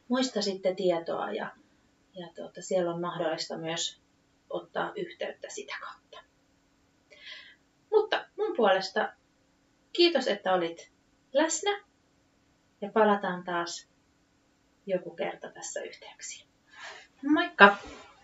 muista 0.07 0.41
sitten 0.41 0.75
tietoa 0.75 1.31
ja, 1.31 1.51
ja 2.13 2.27
tuota, 2.35 2.61
siellä 2.61 2.93
on 2.93 3.01
mahdollista 3.01 3.57
myös 3.57 4.01
ottaa 4.49 4.91
yhteyttä 4.95 5.49
sitä 5.49 5.75
kautta. 5.79 6.17
Mutta 7.91 8.25
mun 8.37 8.55
puolesta 8.55 9.13
kiitos, 9.93 10.27
että 10.27 10.53
olit 10.53 10.91
läsnä 11.33 11.83
ja 12.81 12.91
palataan 12.93 13.43
taas 13.43 13.87
joku 14.85 15.09
kerta 15.09 15.49
tässä 15.51 15.81
yhteyksiin. 15.81 16.47
Moikka! 17.27 17.77